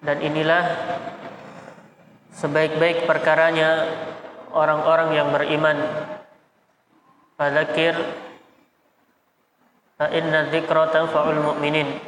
dan 0.00 0.16
inilah 0.22 0.64
sebaik-baik 2.38 3.10
perkaranya 3.10 3.90
orang-orang 4.54 5.10
yang 5.18 5.34
beriman 5.34 5.74
fadzakir 7.34 7.98
fa 9.98 10.06
inna 10.14 10.46
dzikra 10.54 10.94
tanfa'ul 10.94 11.42
mu'minin 11.42 11.98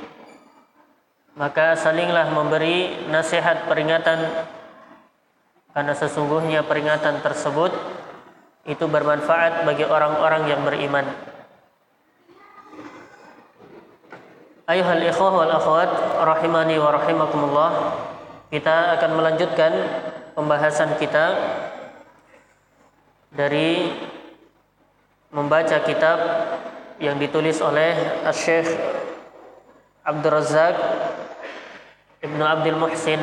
maka 1.34 1.74
salinglah 1.74 2.30
memberi 2.30 3.08
nasihat 3.10 3.66
peringatan 3.66 4.22
karena 5.72 5.94
sesungguhnya 5.96 6.62
peringatan 6.62 7.24
tersebut 7.24 7.72
itu 8.68 8.84
bermanfaat 8.86 9.66
bagi 9.66 9.82
orang-orang 9.82 10.46
yang 10.46 10.62
beriman. 10.62 11.31
Ayuhal 14.62 15.02
ikhwah 15.02 15.42
wal 15.42 15.50
akhwat 15.50 15.90
rahimani 16.22 16.78
wa 16.78 16.94
rahimakumullah. 16.94 17.70
Kita 18.46 18.94
akan 18.94 19.10
melanjutkan 19.18 19.72
pembahasan 20.38 20.94
kita 21.02 21.34
dari 23.34 23.90
membaca 25.34 25.82
kitab 25.82 26.18
yang 27.02 27.18
ditulis 27.18 27.58
oleh 27.58 28.22
Syekh 28.30 28.70
Abdul 30.06 30.30
Razak 30.30 30.78
Ibnu 32.22 32.44
Abdul 32.46 32.78
Muhsin 32.78 33.18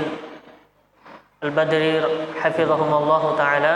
Al-Badri 1.39 2.03
hafizahumullah 2.35 3.23
taala 3.39 3.75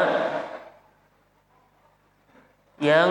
yang 2.84 3.08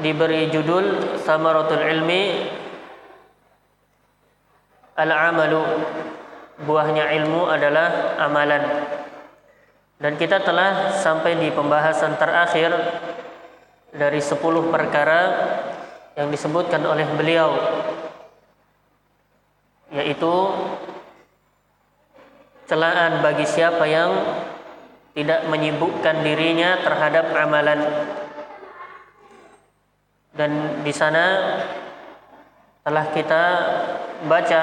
diberi 0.00 0.48
judul 0.48 1.20
Samaratul 1.20 1.84
Ilmi 1.84 2.63
Al-Amalu 4.94 5.62
buahnya 6.62 7.10
ilmu 7.18 7.50
adalah 7.50 8.14
amalan. 8.22 8.62
Dan 9.98 10.14
kita 10.14 10.42
telah 10.42 10.94
sampai 10.94 11.38
di 11.38 11.50
pembahasan 11.50 12.14
terakhir 12.14 12.70
dari 13.94 14.18
10 14.22 14.38
perkara 14.70 15.20
yang 16.14 16.30
disebutkan 16.30 16.82
oleh 16.86 17.06
beliau 17.18 17.54
yaitu 19.94 20.34
celaan 22.66 23.22
bagi 23.22 23.46
siapa 23.46 23.86
yang 23.86 24.10
tidak 25.14 25.46
menyibukkan 25.46 26.26
dirinya 26.26 26.82
terhadap 26.82 27.30
amalan. 27.30 27.80
Dan 30.34 30.82
di 30.82 30.90
sana 30.90 31.54
telah 32.82 33.06
kita 33.14 33.42
baca 34.24 34.62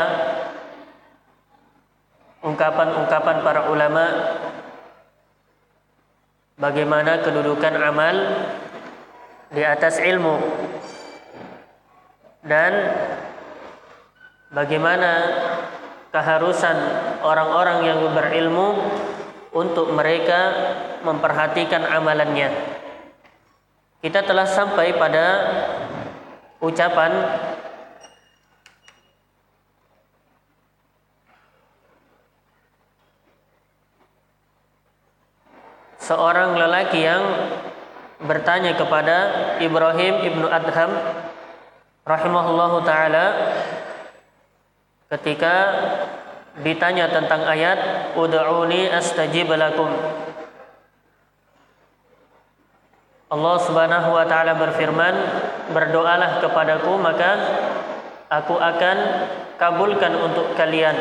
ungkapan-ungkapan 2.41 3.37
para 3.45 3.69
ulama 3.69 4.05
bagaimana 6.57 7.21
kedudukan 7.21 7.75
amal 7.77 8.15
di 9.53 9.61
atas 9.61 10.01
ilmu 10.01 10.41
dan 12.41 12.73
bagaimana 14.49 15.11
keharusan 16.09 16.77
orang-orang 17.21 17.85
yang 17.85 17.99
berilmu 18.11 18.75
untuk 19.51 19.91
mereka 19.91 20.39
memperhatikan 21.03 21.83
amalannya. 21.87 22.51
Kita 24.01 24.25
telah 24.25 24.47
sampai 24.47 24.97
pada 24.97 25.25
ucapan 26.57 27.11
seorang 36.11 36.59
lelaki 36.59 37.07
yang 37.07 37.23
bertanya 38.19 38.75
kepada 38.75 39.17
Ibrahim 39.63 40.27
ibnu 40.27 40.43
Adham 40.51 40.91
rahimahullahu 42.03 42.83
taala 42.83 43.55
ketika 45.07 45.55
ditanya 46.59 47.07
tentang 47.07 47.47
ayat 47.47 48.11
ud'uni 48.19 48.91
astajib 48.91 49.55
lakum. 49.55 49.87
Allah 53.31 53.55
Subhanahu 53.63 54.11
wa 54.11 54.27
taala 54.27 54.59
berfirman 54.59 55.15
berdoalah 55.71 56.43
kepadaku 56.43 56.91
maka 56.99 57.31
aku 58.27 58.59
akan 58.59 58.97
kabulkan 59.55 60.11
untuk 60.19 60.59
kalian. 60.59 60.99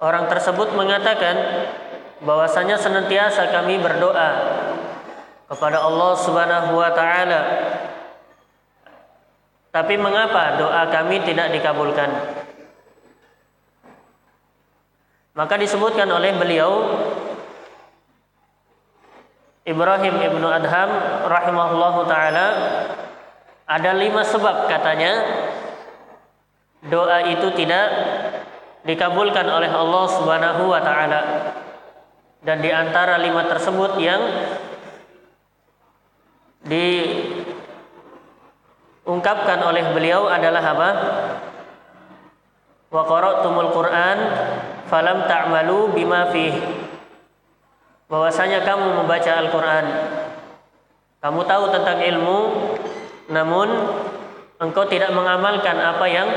Orang 0.00 0.32
tersebut 0.32 0.72
mengatakan 0.72 1.36
bahwasanya 2.22 2.78
senantiasa 2.78 3.50
kami 3.54 3.78
berdoa 3.78 4.30
kepada 5.48 5.78
Allah 5.80 6.12
Subhanahu 6.18 6.72
wa 6.76 6.90
taala 6.92 7.40
tapi 9.68 9.94
mengapa 10.00 10.56
doa 10.56 10.88
kami 10.88 11.22
tidak 11.22 11.52
dikabulkan? 11.52 12.08
Maka 15.38 15.54
disebutkan 15.54 16.08
oleh 16.10 16.34
beliau 16.34 16.98
Ibrahim 19.62 20.18
ibnu 20.18 20.48
Adham 20.48 20.90
rahimahullahu 21.30 22.08
taala 22.08 22.46
ada 23.68 23.90
lima 23.92 24.24
sebab 24.24 24.66
katanya 24.66 25.22
doa 26.88 27.28
itu 27.28 27.52
tidak 27.52 27.86
dikabulkan 28.88 29.44
oleh 29.44 29.68
Allah 29.68 30.04
Subhanahu 30.08 30.72
wa 30.72 30.80
taala. 30.80 31.20
Dan 32.38 32.62
di 32.62 32.70
antara 32.70 33.18
lima 33.18 33.50
tersebut 33.50 33.98
yang 33.98 34.22
di 36.62 36.86
ungkapkan 39.02 39.58
oleh 39.66 39.90
beliau 39.90 40.30
adalah 40.30 40.62
apa? 40.62 40.90
Wa 42.88 43.02
qara'tumul 43.04 43.70
Qur'an 43.74 44.18
falam 44.86 45.26
ta'malu 45.26 45.98
bima 45.98 46.30
fih. 46.30 46.54
Bahwasanya 48.08 48.64
kamu 48.64 49.02
membaca 49.02 49.32
Al-Qur'an. 49.34 49.86
Kamu 51.18 51.40
tahu 51.42 51.64
tentang 51.74 51.98
ilmu 52.00 52.38
namun 53.28 53.68
engkau 54.62 54.86
tidak 54.86 55.10
mengamalkan 55.12 55.76
apa 55.76 56.06
yang 56.06 56.28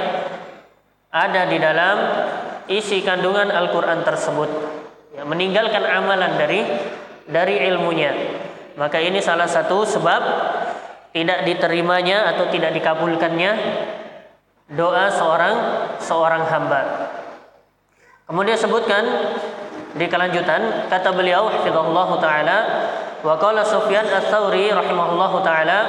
ada 1.13 1.47
di 1.47 1.61
dalam 1.61 1.97
isi 2.65 3.05
kandungan 3.05 3.53
Al-Qur'an 3.53 4.01
tersebut. 4.01 4.80
Ya, 5.11 5.27
meninggalkan 5.27 5.83
amalan 5.83 6.39
dari 6.39 6.63
dari 7.27 7.67
ilmunya. 7.67 8.15
Maka 8.79 9.03
ini 9.03 9.19
salah 9.19 9.47
satu 9.47 9.83
sebab 9.83 10.21
tidak 11.11 11.43
diterimanya 11.43 12.31
atau 12.31 12.47
tidak 12.47 12.71
dikabulkannya 12.71 13.51
doa 14.71 15.11
seorang 15.11 15.55
seorang 15.99 16.47
hamba. 16.47 17.11
Kemudian 18.23 18.55
sebutkan 18.55 19.03
di 19.99 20.07
kelanjutan 20.07 20.87
kata 20.87 21.11
beliau 21.11 21.51
hafizallahu 21.51 22.15
taala 22.23 22.57
wa 23.19 23.35
qala 23.35 23.67
Sufyan 23.67 24.07
ats-Tsauri 24.07 24.71
rahimahullahu 24.71 25.43
taala 25.43 25.79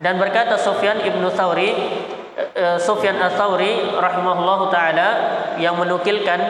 dan 0.00 0.16
berkata 0.16 0.56
Sufyan 0.56 1.04
ibnu 1.04 1.28
Tsauri 1.28 1.76
Sufyan 2.82 3.18
ats-Tsauri 3.22 3.94
rahimahullahu 3.94 4.66
taala 4.70 5.08
yang 5.62 5.78
menukilkan 5.78 6.40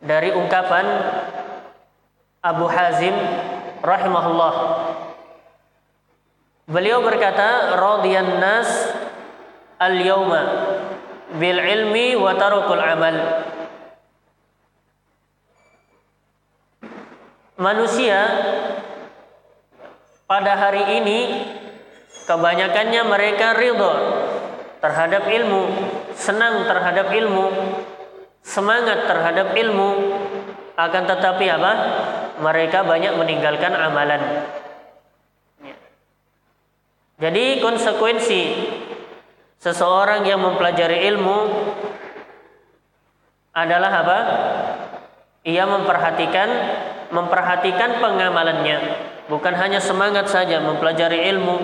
dari 0.00 0.32
ungkapan 0.32 0.86
Abu 2.40 2.64
Hazim 2.70 3.12
rahimahullah 3.84 4.54
Beliau 6.68 7.00
berkata, 7.00 7.80
"Radiyan 7.80 8.44
nas 8.44 8.68
al-yauma 9.80 10.68
bil 11.40 11.56
ilmi 11.56 12.12
wa 12.12 12.36
tarukul 12.36 12.76
amal." 12.76 13.16
Manusia 17.56 18.20
pada 20.28 20.60
hari 20.60 21.00
ini 21.00 21.18
kebanyakannya 22.28 23.02
mereka 23.08 23.56
ridho 23.56 23.92
terhadap 24.78 25.26
ilmu, 25.26 25.62
senang 26.14 26.66
terhadap 26.66 27.10
ilmu, 27.10 27.46
semangat 28.42 29.06
terhadap 29.10 29.54
ilmu, 29.54 29.90
akan 30.78 31.02
tetapi 31.10 31.44
apa? 31.50 31.72
Mereka 32.38 32.86
banyak 32.86 33.18
meninggalkan 33.18 33.74
amalan. 33.74 34.46
Jadi 37.18 37.58
konsekuensi 37.58 38.42
seseorang 39.58 40.22
yang 40.22 40.38
mempelajari 40.38 41.02
ilmu 41.10 41.38
adalah 43.50 43.90
apa? 44.06 44.18
Ia 45.42 45.66
memperhatikan 45.66 46.48
memperhatikan 47.10 47.98
pengamalannya, 47.98 48.78
bukan 49.26 49.54
hanya 49.58 49.80
semangat 49.80 50.30
saja 50.30 50.60
mempelajari 50.60 51.26
ilmu, 51.34 51.56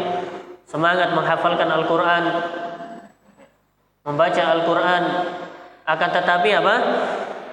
semangat 0.66 1.14
menghafalkan 1.14 1.68
Al-Qur'an. 1.70 2.24
Membaca 4.04 4.42
Al-Qur'an 4.52 5.04
akan 5.84 6.10
tetapi 6.12 6.48
apa? 6.52 6.76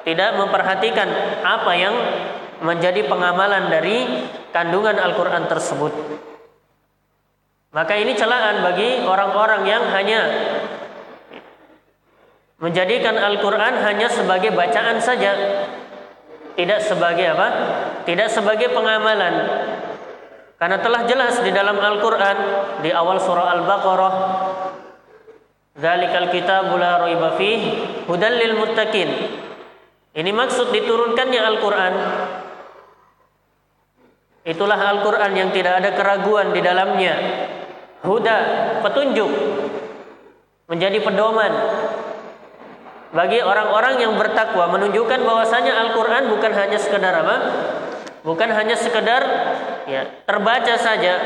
Tidak 0.01 0.31
memperhatikan 0.35 1.07
apa 1.43 1.71
yang 1.75 1.95
menjadi 2.61 3.07
pengamalan 3.07 3.71
dari 3.71 4.27
kandungan 4.53 4.99
Al-Qur'an 4.99 5.47
tersebut. 5.47 5.93
Maka 7.71 7.95
ini 7.95 8.13
celaan 8.19 8.67
bagi 8.67 8.99
orang-orang 9.07 9.63
yang 9.63 9.83
hanya 9.95 10.21
menjadikan 12.59 13.15
Al-Qur'an 13.15 13.79
hanya 13.81 14.11
sebagai 14.11 14.51
bacaan 14.51 14.99
saja. 14.99 15.33
Tidak 16.51 16.79
sebagai 16.83 17.31
apa? 17.31 17.47
Tidak 18.03 18.27
sebagai 18.27 18.75
pengamalan. 18.75 19.33
Karena 20.59 20.77
telah 20.77 21.07
jelas 21.09 21.41
di 21.41 21.49
dalam 21.49 21.79
Al-Qur'an 21.79 22.37
di 22.85 22.91
awal 22.93 23.17
surah 23.17 23.55
Al-Baqarah 23.55 24.13
Zalikal 25.71 26.27
kitabu 26.35 26.75
la 26.75 26.99
raiba 26.99 27.39
fih 27.39 27.59
hudal 28.07 28.35
lil 28.35 28.59
muttaqin. 28.59 29.09
Ini 30.11 30.31
maksud 30.35 30.75
diturunkannya 30.75 31.39
Al-Qur'an. 31.39 31.93
Itulah 34.43 34.75
Al-Qur'an 34.75 35.31
yang 35.31 35.55
tidak 35.55 35.79
ada 35.79 35.95
keraguan 35.95 36.51
di 36.51 36.59
dalamnya. 36.59 37.15
Huda, 38.03 38.37
petunjuk. 38.83 39.31
Menjadi 40.67 40.99
pedoman 40.99 41.51
bagi 43.11 43.43
orang-orang 43.43 43.99
yang 43.99 44.15
bertakwa 44.15 44.71
menunjukkan 44.71 45.19
bahwasanya 45.27 45.83
Al-Qur'an 45.87 46.31
bukan 46.31 46.51
hanya 46.55 46.79
sekedar 46.79 47.11
apa? 47.11 47.37
Bukan 48.23 48.49
hanya 48.55 48.79
sekedar 48.79 49.23
ya 49.83 50.23
terbaca 50.23 50.75
saja 50.79 51.19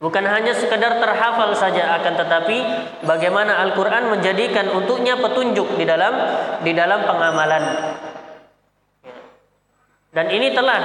bukan 0.00 0.24
hanya 0.24 0.56
sekedar 0.56 0.96
terhafal 0.96 1.52
saja 1.52 2.00
akan 2.00 2.16
tetapi 2.16 2.56
bagaimana 3.04 3.60
Al-Qur'an 3.68 4.08
menjadikan 4.08 4.72
untuknya 4.72 5.20
petunjuk 5.20 5.76
di 5.76 5.84
dalam 5.84 6.16
di 6.64 6.72
dalam 6.72 7.04
pengamalan 7.04 7.64
dan 10.10 10.26
ini 10.32 10.50
telah 10.56 10.80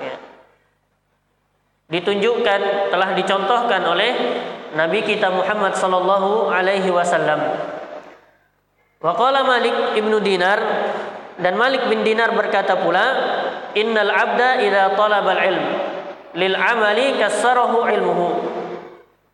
ya, 0.00 0.14
ditunjukkan 1.92 2.60
telah 2.88 3.08
dicontohkan 3.12 3.82
oleh 3.84 4.12
Nabi 4.72 5.04
kita 5.04 5.28
Muhammad 5.30 5.76
sallallahu 5.76 6.48
alaihi 6.50 6.88
wasallam. 6.88 7.60
Wa 9.04 9.12
qala 9.14 9.44
Malik 9.44 10.00
ibnu 10.00 10.16
Dinar 10.24 10.58
dan 11.38 11.54
Malik 11.60 11.86
bin 11.92 12.02
Dinar 12.02 12.32
berkata 12.32 12.80
pula, 12.80 13.06
"Innal 13.76 14.10
'abda 14.10 14.64
idza 14.64 14.96
talaba 14.96 15.30
al-'ilm 15.36 15.93
lil 16.34 16.54
'amali 16.54 17.16
kassarahu 17.16 17.86
'ilmuhu 17.88 18.26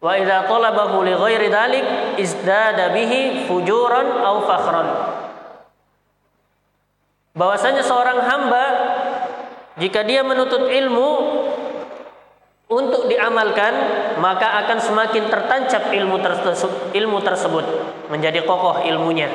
wa 0.00 0.12
idza 0.16 0.48
talabahu 0.48 1.04
li 1.04 1.12
ghairi 1.12 1.48
dhalik 1.52 1.84
izdada 2.20 2.92
bihi 2.92 3.48
fujuran 3.48 4.20
aw 4.20 4.36
fakhran." 4.44 4.88
Bahwasanya 7.34 7.82
seorang 7.82 8.20
hamba 8.26 8.64
jika 9.80 10.04
dia 10.04 10.20
menuntut 10.20 10.68
ilmu 10.68 11.10
untuk 12.70 13.10
diamalkan 13.10 13.74
maka 14.22 14.62
akan 14.62 14.78
semakin 14.78 15.26
tertancap 15.26 15.90
ilmu 15.90 16.22
tersebut 16.22 16.94
ilmu 16.94 17.18
tersebut 17.24 17.64
menjadi 18.12 18.46
kokoh 18.46 18.86
ilmunya 18.86 19.26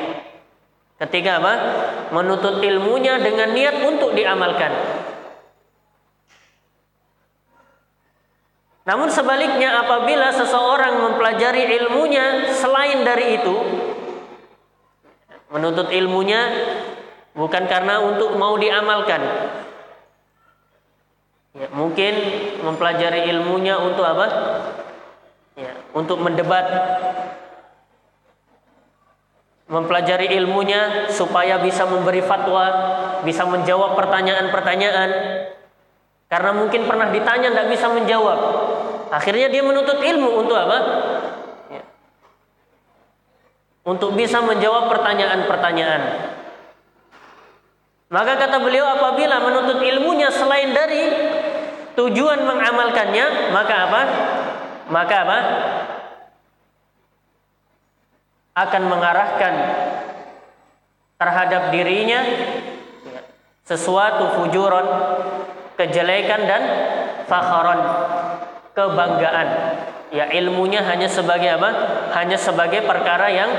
Ketiga 0.96 1.36
apa? 1.44 1.54
Menuntut 2.08 2.64
ilmunya 2.64 3.20
dengan 3.20 3.52
niat 3.52 3.84
untuk 3.84 4.16
diamalkan. 4.16 4.72
Namun 8.86 9.10
sebaliknya 9.10 9.82
apabila 9.82 10.30
seseorang 10.30 11.02
mempelajari 11.02 11.74
ilmunya 11.74 12.54
selain 12.54 13.02
dari 13.02 13.42
itu, 13.42 13.54
menuntut 15.50 15.90
ilmunya 15.90 16.40
bukan 17.34 17.66
karena 17.66 17.98
untuk 17.98 18.38
mau 18.38 18.54
diamalkan. 18.54 19.22
Ya, 21.56 21.66
mungkin 21.74 22.14
mempelajari 22.62 23.26
ilmunya 23.32 23.74
untuk 23.82 24.06
apa? 24.06 24.26
Ya, 25.58 25.72
untuk 25.90 26.22
mendebat 26.22 26.68
mempelajari 29.66 30.30
ilmunya 30.30 31.10
supaya 31.10 31.58
bisa 31.58 31.82
memberi 31.90 32.22
fatwa, 32.22 32.70
bisa 33.26 33.42
menjawab 33.50 33.98
pertanyaan-pertanyaan. 33.98 35.10
Karena 36.26 36.50
mungkin 36.54 36.90
pernah 36.90 37.08
ditanya 37.14 37.54
tidak 37.54 37.68
bisa 37.70 37.86
menjawab. 37.90 38.38
Akhirnya 39.14 39.46
dia 39.46 39.62
menuntut 39.62 40.02
ilmu 40.02 40.42
untuk 40.42 40.58
apa? 40.58 40.78
Ya. 41.70 41.82
Untuk 43.86 44.18
bisa 44.18 44.42
menjawab 44.42 44.90
pertanyaan-pertanyaan. 44.90 46.02
Maka 48.10 48.32
kata 48.38 48.58
beliau 48.62 48.86
apabila 48.86 49.38
menuntut 49.42 49.78
ilmunya 49.82 50.30
selain 50.34 50.74
dari 50.74 51.02
tujuan 51.94 52.42
mengamalkannya, 52.42 53.54
maka 53.54 53.74
apa? 53.86 54.02
Maka 54.90 55.16
apa? 55.22 55.38
akan 58.56 58.82
mengarahkan 58.88 59.54
terhadap 61.20 61.68
dirinya 61.76 62.24
sesuatu 63.68 64.40
fujuron 64.40 64.86
kejelekan 65.76 66.40
dan 66.48 66.62
fakharon 67.28 67.80
kebanggaan. 68.72 69.48
Ya 70.10 70.28
ilmunya 70.32 70.80
hanya 70.84 71.08
sebagai 71.08 71.60
apa? 71.60 71.70
Hanya 72.16 72.40
sebagai 72.40 72.84
perkara 72.84 73.28
yang 73.28 73.50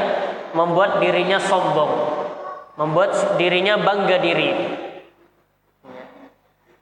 membuat 0.55 0.99
dirinya 1.03 1.37
sombong 1.37 2.17
membuat 2.77 3.35
dirinya 3.41 3.75
bangga 3.81 4.17
diri. 4.21 4.49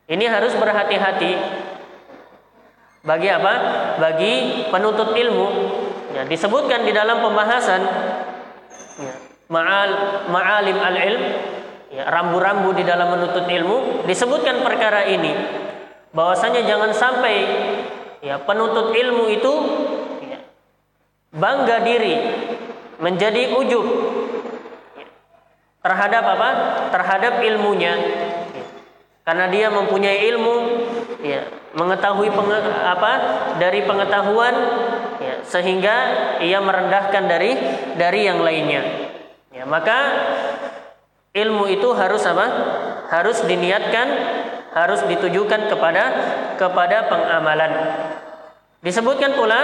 Ini 0.06 0.26
harus 0.30 0.54
berhati-hati. 0.54 1.34
Bagi 3.02 3.30
apa? 3.32 3.54
Bagi 3.98 4.68
penuntut 4.70 5.18
ilmu. 5.18 5.48
Ya, 6.14 6.28
disebutkan 6.28 6.86
di 6.86 6.94
dalam 6.94 7.24
pembahasan. 7.24 7.82
Ya, 9.02 9.14
ma'al 9.50 9.92
ma'alim 10.30 10.78
al-ilm, 10.78 11.24
ya, 11.96 12.12
rambu-rambu 12.12 12.76
di 12.76 12.84
dalam 12.84 13.16
menuntut 13.16 13.48
ilmu, 13.48 14.04
disebutkan 14.04 14.60
perkara 14.60 15.08
ini. 15.08 15.32
Bahwasanya 16.12 16.68
jangan 16.68 16.92
sampai 16.92 17.36
ya 18.20 18.40
penuntut 18.44 18.92
ilmu 18.92 19.32
itu 19.32 19.54
ya, 20.28 20.40
bangga 21.32 21.84
diri, 21.88 22.16
menjadi 23.00 23.56
ujub 23.56 23.88
terhadap 25.80 26.24
apa? 26.24 26.50
Terhadap 26.92 27.40
ilmunya. 27.40 27.94
Ya, 28.52 28.66
karena 29.24 29.46
dia 29.52 29.68
mempunyai 29.72 30.20
ilmu, 30.32 30.56
ya, 31.24 31.48
mengetahui 31.76 32.32
penge, 32.32 32.60
apa 32.84 33.12
dari 33.60 33.84
pengetahuan 33.84 34.56
ya, 35.20 35.36
sehingga 35.44 35.96
ia 36.40 36.64
merendahkan 36.64 37.24
dari 37.28 37.52
dari 38.00 38.20
yang 38.24 38.40
lainnya. 38.40 39.12
Ya, 39.52 39.64
maka 39.68 40.00
ilmu 41.36 41.68
itu 41.68 41.92
harus 41.92 42.24
apa? 42.24 42.48
Harus 43.12 43.44
diniatkan, 43.44 44.08
harus 44.72 45.04
ditujukan 45.06 45.68
kepada 45.68 46.04
kepada 46.56 47.12
pengamalan. 47.12 47.72
Disebutkan 48.82 49.36
pula 49.36 49.62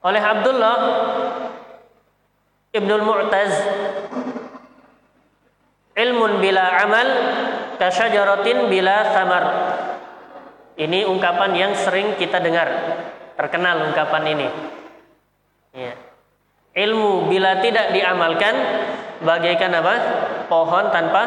oleh 0.00 0.22
Abdullah 0.22 0.76
Ibnul 2.72 3.04
Mu'taz 3.04 3.52
ilmun 5.98 6.40
bila 6.40 6.64
amal 6.80 7.08
kasyajaratin 7.76 8.72
bila 8.72 9.12
samar 9.12 9.44
ini 10.80 11.04
ungkapan 11.04 11.52
yang 11.52 11.72
sering 11.76 12.16
kita 12.16 12.40
dengar 12.40 12.70
Terkenal 13.40 13.88
ungkapan 13.88 14.36
ini. 14.36 14.48
Ya. 15.72 15.96
Ilmu 16.76 17.32
bila 17.32 17.56
tidak 17.64 17.88
diamalkan 17.96 18.52
bagaikan 19.24 19.72
apa? 19.80 19.94
Pohon 20.50 20.90
tanpa 20.90 21.22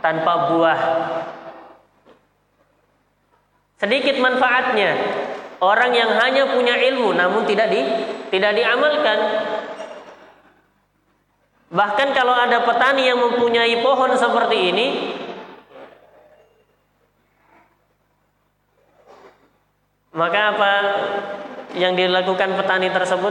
tanpa 0.00 0.32
buah. 0.48 0.80
Sedikit 3.76 4.16
manfaatnya. 4.16 4.96
Orang 5.60 5.92
yang 5.92 6.16
hanya 6.16 6.48
punya 6.56 6.72
ilmu 6.72 7.12
namun 7.12 7.44
tidak 7.44 7.68
di 7.68 7.84
tidak 8.32 8.56
diamalkan. 8.56 9.18
Bahkan 11.68 12.08
kalau 12.16 12.32
ada 12.32 12.64
petani 12.64 13.04
yang 13.04 13.20
mempunyai 13.20 13.84
pohon 13.84 14.16
seperti 14.16 14.56
ini, 14.72 14.86
Maka 20.10 20.40
apa 20.52 20.72
yang 21.78 21.94
dilakukan 21.94 22.58
petani 22.58 22.90
tersebut? 22.90 23.30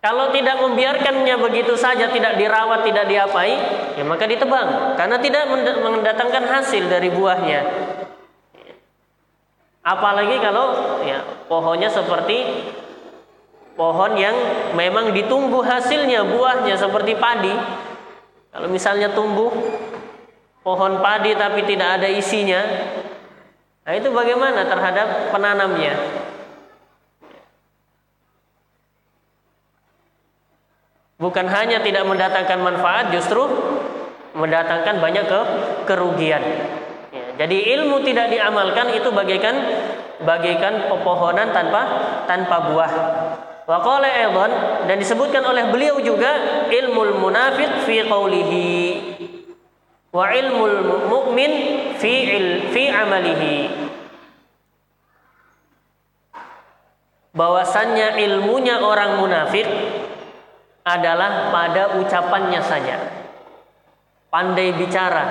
Kalau 0.00 0.32
tidak 0.32 0.56
membiarkannya 0.64 1.36
begitu 1.36 1.76
saja, 1.76 2.08
tidak 2.08 2.40
dirawat, 2.40 2.88
tidak 2.88 3.04
diapai, 3.04 3.52
ya 4.00 4.04
maka 4.08 4.24
ditebang 4.24 4.96
karena 4.96 5.20
tidak 5.20 5.44
mendatangkan 5.76 6.44
hasil 6.48 6.88
dari 6.88 7.12
buahnya. 7.12 7.60
Apalagi 9.84 10.40
kalau 10.40 11.00
ya 11.04 11.20
pohonnya 11.52 11.92
seperti 11.92 12.64
pohon 13.76 14.16
yang 14.16 14.32
memang 14.72 15.12
ditunggu 15.12 15.60
hasilnya, 15.60 16.24
buahnya 16.24 16.80
seperti 16.80 17.20
padi. 17.20 17.52
Kalau 18.56 18.72
misalnya 18.72 19.12
tumbuh 19.12 19.52
pohon 20.64 21.04
padi 21.04 21.36
tapi 21.36 21.60
tidak 21.68 22.00
ada 22.00 22.08
isinya, 22.08 22.64
nah 23.84 23.92
itu 23.92 24.08
bagaimana 24.08 24.64
terhadap 24.64 25.28
penanamnya? 25.28 26.19
Bukan 31.20 31.46
hanya 31.52 31.84
tidak 31.84 32.08
mendatangkan 32.08 32.64
manfaat, 32.64 33.12
justru 33.12 33.44
mendatangkan 34.32 35.04
banyak 35.04 35.28
ke 35.28 35.40
kerugian. 35.84 36.40
Ya, 37.12 37.44
jadi 37.44 37.76
ilmu 37.76 38.00
tidak 38.08 38.32
diamalkan 38.32 38.88
itu 38.96 39.12
bagaikan 39.12 39.56
bagaikan 40.24 40.88
pepohonan 40.88 41.52
tanpa 41.52 41.82
tanpa 42.24 42.56
buah. 42.72 42.92
Wa 43.68 43.78
qala 43.84 44.08
dan 44.88 44.96
disebutkan 44.96 45.44
oleh 45.44 45.68
beliau 45.68 46.00
juga 46.00 46.64
ilmul 46.72 47.20
munafiq 47.20 47.84
fi 47.84 48.00
qawlihi 48.08 48.70
wa 50.10 50.26
ilmul 50.32 51.06
mu'min 51.06 51.52
fi 52.00 52.14
il, 52.34 52.46
fi 52.72 52.88
amalihi. 52.88 53.56
Bahwasannya 57.30 58.18
ilmunya 58.18 58.82
orang 58.82 59.22
munafik 59.22 59.68
adalah 60.84 61.52
pada 61.52 62.00
ucapannya 62.00 62.60
saja. 62.64 62.96
Pandai 64.30 64.72
bicara. 64.78 65.26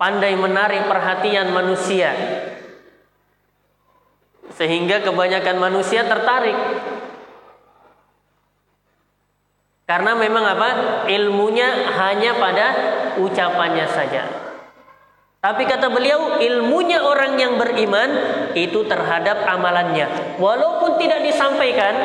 Pandai 0.00 0.32
menarik 0.32 0.88
perhatian 0.88 1.52
manusia. 1.52 2.10
Sehingga 4.56 5.04
kebanyakan 5.04 5.56
manusia 5.60 6.08
tertarik. 6.08 6.56
Karena 9.84 10.16
memang 10.16 10.44
apa? 10.46 10.68
Ilmunya 11.10 11.90
hanya 12.00 12.38
pada 12.40 12.66
ucapannya 13.20 13.86
saja. 13.90 14.49
Tapi 15.40 15.64
kata 15.64 15.88
beliau, 15.88 16.36
ilmunya 16.36 17.00
orang 17.00 17.40
yang 17.40 17.56
beriman 17.56 18.12
itu 18.52 18.84
terhadap 18.84 19.40
amalannya. 19.48 20.36
Walaupun 20.36 21.00
tidak 21.00 21.24
disampaikan, 21.24 21.96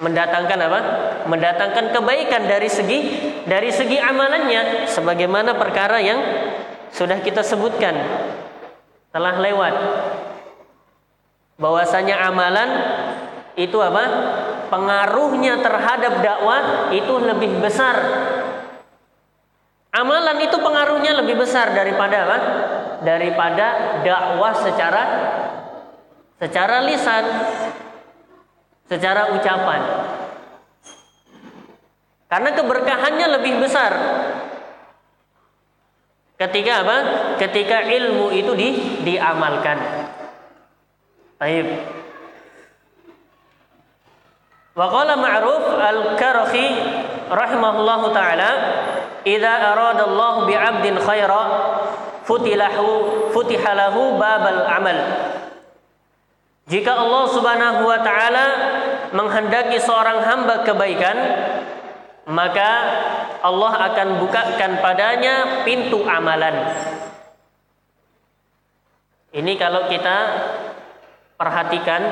mendatangkan 0.00 0.58
apa? 0.64 0.80
Mendatangkan 1.28 1.92
kebaikan 1.92 2.48
dari 2.48 2.72
segi 2.72 2.98
dari 3.44 3.68
segi 3.68 4.00
amalannya 4.00 4.88
sebagaimana 4.88 5.52
perkara 5.60 6.00
yang 6.00 6.20
sudah 6.96 7.20
kita 7.20 7.44
sebutkan 7.44 7.92
telah 9.12 9.36
lewat 9.36 9.74
bahwasanya 11.60 12.24
amalan 12.24 12.70
itu 13.60 13.76
apa? 13.76 14.04
Pengaruhnya 14.72 15.60
terhadap 15.60 16.24
dakwah 16.24 16.88
itu 16.88 17.20
lebih 17.20 17.60
besar 17.60 18.00
pengaruhnya 20.80 21.12
lebih 21.20 21.36
besar 21.36 21.76
daripada 21.76 22.24
apa? 22.24 22.38
Daripada 23.04 24.00
dakwah 24.00 24.56
secara 24.56 25.02
secara 26.40 26.80
lisan, 26.88 27.24
secara 28.88 29.36
ucapan. 29.36 29.80
Karena 32.32 32.50
keberkahannya 32.56 33.26
lebih 33.36 33.60
besar. 33.60 33.92
Ketika 36.40 36.72
apa? 36.80 36.96
Ketika 37.36 37.84
ilmu 37.84 38.32
itu 38.32 38.56
di, 38.56 38.68
diamalkan. 39.04 39.76
Baik. 41.36 41.68
Wa 44.72 44.88
qala 44.88 45.20
Ma'ruf 45.20 45.76
al-Karakhi 45.76 46.66
rahimahullahu 47.28 48.16
taala 48.16 48.50
idza 49.24 49.54
bi 50.46 50.54
'abdin 50.54 50.96
khaira 51.00 51.42
futilahu 52.24 53.28
futihalahu 53.34 54.16
babal 54.16 54.62
amal. 54.66 54.98
Jika 56.70 56.94
Allah 56.94 57.24
Subhanahu 57.34 57.82
wa 57.82 57.98
taala 57.98 58.46
menghendaki 59.10 59.82
seorang 59.82 60.22
hamba 60.22 60.62
kebaikan 60.62 61.18
maka 62.30 62.70
Allah 63.42 63.90
akan 63.90 64.08
bukakan 64.22 64.78
padanya 64.78 65.66
pintu 65.66 66.06
amalan. 66.06 66.70
Ini 69.34 69.52
kalau 69.58 69.90
kita 69.90 70.16
perhatikan 71.34 72.02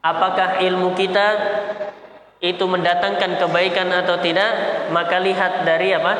apakah 0.00 0.64
ilmu 0.64 0.96
kita 0.96 1.26
itu 2.38 2.64
mendatangkan 2.64 3.42
kebaikan 3.42 3.90
atau 3.90 4.22
tidak, 4.22 4.50
maka 4.94 5.18
lihat 5.18 5.66
dari 5.66 5.90
apa? 5.94 6.12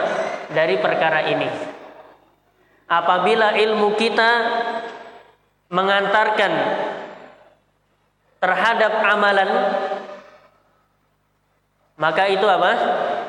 Dari 0.50 0.76
perkara 0.82 1.28
ini. 1.30 1.48
Apabila 2.88 3.54
ilmu 3.54 3.94
kita 3.94 4.30
mengantarkan 5.68 6.52
terhadap 8.40 8.92
amalan 9.04 9.50
maka 11.98 12.30
itu 12.30 12.46
apa? 12.46 12.72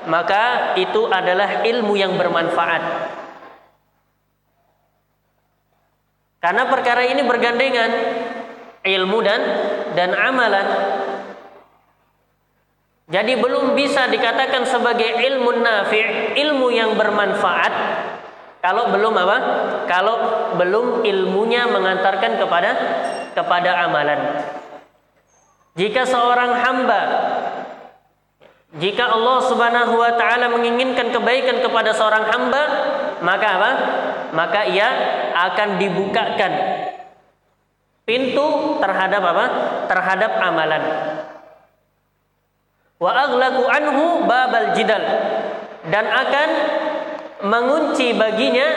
Maka 0.05 0.77
itu 0.77 1.09
adalah 1.09 1.65
ilmu 1.65 1.97
yang 1.97 2.13
bermanfaat. 2.13 2.83
Karena 6.39 6.63
perkara 6.69 7.03
ini 7.03 7.25
bergandengan 7.25 7.91
ilmu 8.85 9.17
dan 9.25 9.41
dan 9.97 10.13
amalan. 10.13 10.65
Jadi 13.09 13.41
belum 13.41 13.73
bisa 13.73 14.05
dikatakan 14.05 14.69
sebagai 14.69 15.17
ilmu 15.17 15.65
nafi', 15.65 16.37
ilmu 16.37 16.69
yang 16.69 16.93
bermanfaat 16.93 17.73
kalau 18.61 18.93
belum 18.93 19.17
apa? 19.17 19.37
Kalau 19.89 20.15
belum 20.59 21.01
ilmunya 21.01 21.65
mengantarkan 21.71 22.37
kepada 22.37 22.71
kepada 23.33 23.87
amalan. 23.89 24.45
Jika 25.73 26.05
seorang 26.05 26.59
hamba 26.59 27.01
jika 28.77 29.09
Allah 29.09 29.41
Subhanahu 29.49 29.97
wa 29.97 30.13
taala 30.13 30.45
menginginkan 30.53 31.09
kebaikan 31.09 31.65
kepada 31.65 31.89
seorang 31.89 32.29
hamba, 32.29 32.63
maka 33.25 33.47
apa? 33.57 33.71
Maka 34.37 34.61
ia 34.69 34.89
akan 35.33 35.81
dibukakan 35.81 36.53
pintu 38.05 38.77
terhadap 38.77 39.23
apa? 39.25 39.45
Terhadap 39.89 40.31
amalan 40.37 41.08
wa 42.99 43.11
aghlaqu 43.15 43.63
anhu 43.65 44.27
babal 44.27 44.75
jidal. 44.75 45.03
Dan 45.87 46.05
akan 46.05 46.49
mengunci 47.47 48.13
baginya 48.13 48.67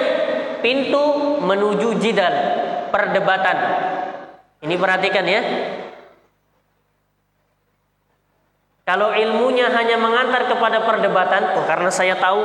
pintu 0.63 1.39
menuju 1.43 1.99
jidal 1.99 2.35
perdebatan. 2.95 3.59
Ini 4.63 4.75
perhatikan 4.79 5.27
ya. 5.27 5.43
Kalau 8.83 9.15
ilmunya 9.15 9.71
hanya 9.71 9.99
mengantar 9.99 10.51
kepada 10.51 10.83
perdebatan 10.83 11.55
oh, 11.55 11.65
karena 11.67 11.91
saya 11.91 12.19
tahu 12.19 12.43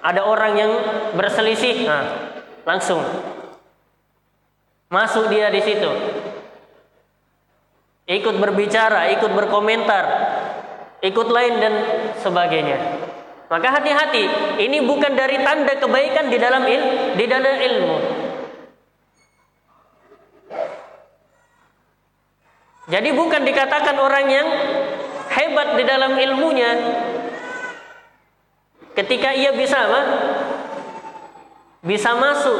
ada 0.00 0.24
orang 0.24 0.52
yang 0.56 0.72
berselisih 1.12 1.84
nah, 1.84 2.04
langsung 2.64 3.04
masuk 4.88 5.28
dia 5.28 5.52
di 5.52 5.60
situ. 5.60 5.92
Ikut 8.08 8.40
berbicara 8.40 9.12
ikut 9.12 9.28
berkomentar 9.28 10.04
ikut 11.02 11.28
lain 11.30 11.54
dan 11.62 11.74
sebagainya. 12.18 12.78
Maka 13.48 13.80
hati-hati, 13.80 14.24
ini 14.60 14.84
bukan 14.84 15.16
dari 15.16 15.40
tanda 15.40 15.72
kebaikan 15.80 16.28
di 16.28 16.36
dalam 16.36 16.62
il, 16.68 16.82
di 17.16 17.24
dalam 17.24 17.56
ilmu. 17.56 17.96
Jadi 22.88 23.10
bukan 23.12 23.42
dikatakan 23.44 23.96
orang 24.00 24.26
yang 24.32 24.48
hebat 25.28 25.76
di 25.76 25.84
dalam 25.84 26.16
ilmunya 26.16 26.70
ketika 28.96 29.36
ia 29.36 29.52
bisa 29.52 29.76
apa? 29.76 30.02
Bisa 31.84 32.16
masuk 32.16 32.58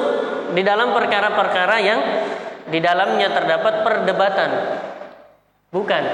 di 0.52 0.62
dalam 0.64 0.92
perkara-perkara 0.92 1.76
yang 1.80 2.00
di 2.68 2.78
dalamnya 2.80 3.32
terdapat 3.32 3.74
perdebatan. 3.84 4.50
Bukan 5.68 6.04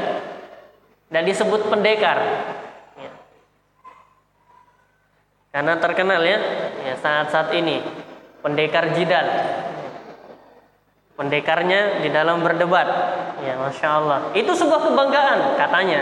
dan 1.09 1.23
disebut 1.25 1.69
pendekar. 1.69 2.19
Ya. 2.97 3.13
Karena 5.53 5.75
terkenal 5.81 6.23
ya, 6.25 6.39
ya 6.85 6.95
saat-saat 7.01 7.53
ini 7.57 7.81
pendekar 8.45 8.93
jidal. 8.97 9.27
Pendekarnya 11.15 12.03
di 12.03 12.11
dalam 12.11 12.43
berdebat. 12.43 12.89
Ya, 13.47 13.55
masya 13.55 13.89
Allah. 14.03 14.21
Itu 14.35 14.51
sebuah 14.51 14.91
kebanggaan 14.91 15.55
katanya. 15.55 16.01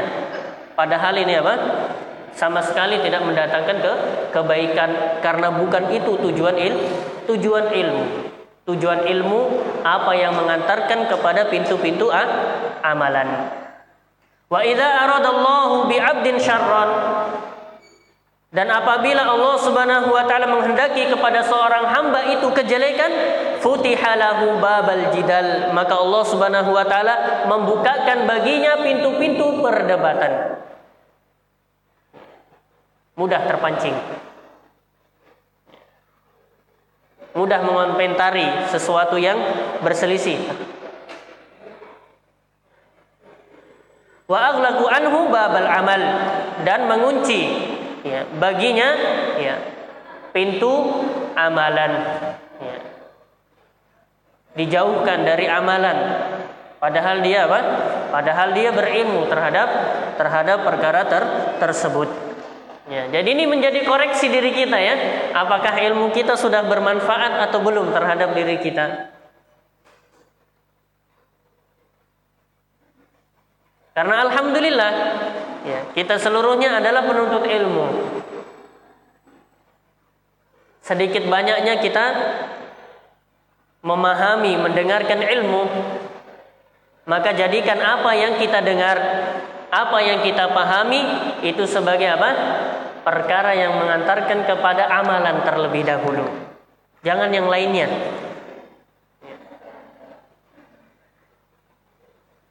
Padahal 0.73 1.21
ini 1.21 1.37
apa? 1.37 1.55
sama 2.33 2.65
sekali 2.65 3.01
tidak 3.05 3.23
mendatangkan 3.29 3.77
ke 3.81 3.93
kebaikan 4.33 5.21
karena 5.21 5.53
bukan 5.53 5.93
itu 5.93 6.17
tujuan 6.17 6.57
il 6.57 6.75
tujuan 7.29 7.69
ilmu 7.69 8.05
tujuan 8.65 9.05
ilmu 9.05 9.41
apa 9.85 10.13
yang 10.17 10.33
mengantarkan 10.33 11.13
kepada 11.13 11.53
pintu-pintu 11.53 12.09
amalan 12.81 13.29
wa 14.53 14.61
idza 14.61 14.85
aradallahu 15.09 15.89
bi 15.89 15.97
'abdin 15.97 16.37
syarran 16.37 16.91
dan 18.53 18.69
apabila 18.69 19.25
Allah 19.25 19.57
Subhanahu 19.65 20.13
wa 20.13 20.29
taala 20.29 20.45
menghendaki 20.45 21.09
kepada 21.09 21.41
seorang 21.41 21.89
hamba 21.89 22.37
itu 22.37 22.53
kejelekan, 22.53 23.09
futihalahu 23.65 24.61
babal 24.61 25.09
jidal, 25.17 25.73
maka 25.73 25.97
Allah 25.97 26.23
Subhanahu 26.29 26.69
wa 26.77 26.85
taala 26.85 27.49
membukakan 27.49 28.29
baginya 28.29 28.85
pintu-pintu 28.85 29.57
perdebatan. 29.65 30.61
Mudah 33.17 33.41
terpancing. 33.49 33.97
Mudah 37.33 37.61
mengomentari 37.65 38.69
sesuatu 38.69 39.17
yang 39.17 39.41
berselisih. 39.81 40.37
Wa 44.33 44.57
aghlaqu 44.57 44.89
anhu 44.89 45.29
babal 45.29 45.69
amal. 45.69 46.01
Dan 46.65 46.89
mengunci 46.89 47.53
ya, 48.01 48.25
baginya 48.41 48.97
ya, 49.37 49.61
pintu 50.33 51.05
amalan 51.37 51.93
ya. 52.65 52.77
dijauhkan 54.57 55.29
dari 55.29 55.45
amalan. 55.45 55.97
Padahal 56.81 57.21
dia 57.21 57.45
apa? 57.45 57.61
Padahal 58.09 58.57
dia 58.57 58.73
berilmu 58.73 59.29
terhadap 59.29 59.69
terhadap 60.17 60.65
perkara 60.65 61.05
ter, 61.05 61.23
tersebut. 61.61 62.09
Ya 62.89 63.13
jadi 63.13 63.37
ini 63.37 63.45
menjadi 63.45 63.85
koreksi 63.85 64.33
diri 64.33 64.57
kita 64.57 64.81
ya. 64.81 64.95
Apakah 65.37 65.77
ilmu 65.77 66.09
kita 66.17 66.41
sudah 66.41 66.65
bermanfaat 66.65 67.53
atau 67.53 67.61
belum 67.61 67.93
terhadap 67.93 68.33
diri 68.33 68.59
kita 68.65 69.12
karena 73.93 74.15
alhamdulillah 74.29 74.93
Ya, 75.63 75.87
kita 75.95 76.19
seluruhnya 76.19 76.83
adalah 76.83 77.07
penuntut 77.07 77.47
ilmu. 77.47 77.87
Sedikit 80.83 81.23
banyaknya 81.31 81.79
kita 81.79 82.07
memahami, 83.87 84.59
mendengarkan 84.59 85.23
ilmu, 85.23 85.63
maka 87.07 87.31
jadikan 87.31 87.79
apa 87.79 88.11
yang 88.19 88.35
kita 88.43 88.59
dengar, 88.59 88.99
apa 89.71 89.99
yang 90.03 90.19
kita 90.27 90.51
pahami 90.51 91.03
itu 91.47 91.63
sebagai 91.71 92.11
apa? 92.11 92.31
Perkara 93.07 93.55
yang 93.55 93.79
mengantarkan 93.79 94.43
kepada 94.43 94.91
amalan 94.91 95.47
terlebih 95.47 95.87
dahulu. 95.87 96.27
Jangan 97.07 97.31
yang 97.31 97.47
lainnya. 97.47 97.87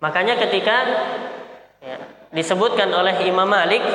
Makanya 0.01 0.33
ketika 0.41 0.77
ya, 1.77 1.97
disebutkan 2.33 2.89
oleh 2.89 3.21
Imam 3.29 3.45
Malik 3.45 3.85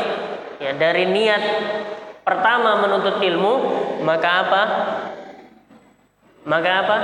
ya 0.62 0.70
dari 0.78 1.10
niat 1.10 1.42
pertama 2.22 2.78
menuntut 2.78 3.18
ilmu 3.18 3.54
maka 4.06 4.30
apa? 4.46 4.62
Maka 6.46 6.70
apa? 6.86 6.98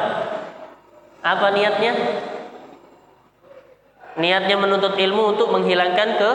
Apa 1.22 1.46
niatnya? 1.50 1.92
Niatnya 4.22 4.56
menuntut 4.60 4.94
ilmu 4.94 5.34
untuk 5.34 5.50
menghilangkan 5.50 6.08
ke 6.14 6.30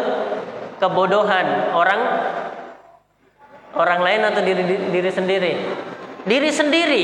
kebodohan 0.84 1.72
orang 1.72 2.02
orang 3.80 4.02
lain 4.04 4.22
atau 4.28 4.42
diri 4.44 4.64
diri 4.92 5.12
sendiri. 5.14 5.52
Diri 6.28 6.52
sendiri. 6.52 7.04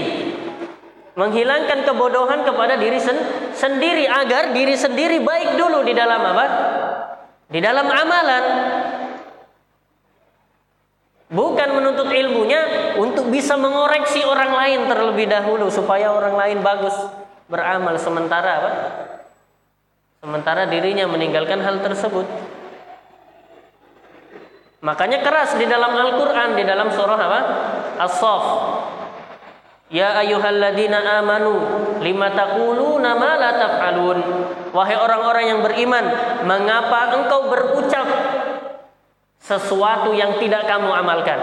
Menghilangkan 1.14 1.86
kebodohan 1.86 2.42
kepada 2.42 2.74
diri 2.76 2.98
sen, 2.98 3.16
sendiri 3.54 4.06
agar 4.10 4.52
diri 4.52 4.76
sendiri 4.78 5.22
baik 5.22 5.56
dulu 5.58 5.86
di 5.86 5.94
dalam 5.94 6.22
apa 6.22 6.46
di 7.50 7.60
dalam 7.62 7.86
amalan 7.86 8.44
bukan 11.34 11.70
menuntut 11.74 12.10
ilmunya 12.14 12.94
untuk 13.02 13.34
bisa 13.34 13.58
mengoreksi 13.58 14.22
orang 14.22 14.54
lain 14.54 14.80
terlebih 14.86 15.26
dahulu 15.26 15.70
supaya 15.74 16.14
orang 16.14 16.38
lain 16.38 16.60
bagus 16.62 16.94
beramal 17.50 17.98
sementara 17.98 18.52
apa? 18.58 18.72
Sementara 20.24 20.70
dirinya 20.70 21.04
meninggalkan 21.10 21.60
hal 21.60 21.84
tersebut. 21.84 22.24
Makanya 24.84 25.20
keras 25.24 25.56
di 25.60 25.68
dalam 25.68 25.92
Al-Qur'an 25.92 26.56
di 26.56 26.64
dalam 26.64 26.92
surah 26.92 27.20
apa? 27.20 27.40
As-Saff 28.04 28.46
Ya 29.94 30.18
ayyuhalladzina 30.26 31.22
amanu 31.22 31.54
lima 32.02 32.34
taquluna 32.34 33.14
ma 33.14 33.38
la 33.38 33.52
taf'alun. 33.62 34.20
Wahai 34.74 34.98
orang-orang 34.98 35.46
yang 35.54 35.60
beriman, 35.62 36.02
mengapa 36.50 37.14
engkau 37.14 37.46
berucap 37.54 38.10
sesuatu 39.38 40.18
yang 40.18 40.42
tidak 40.42 40.66
kamu 40.66 40.90
amalkan? 40.90 41.38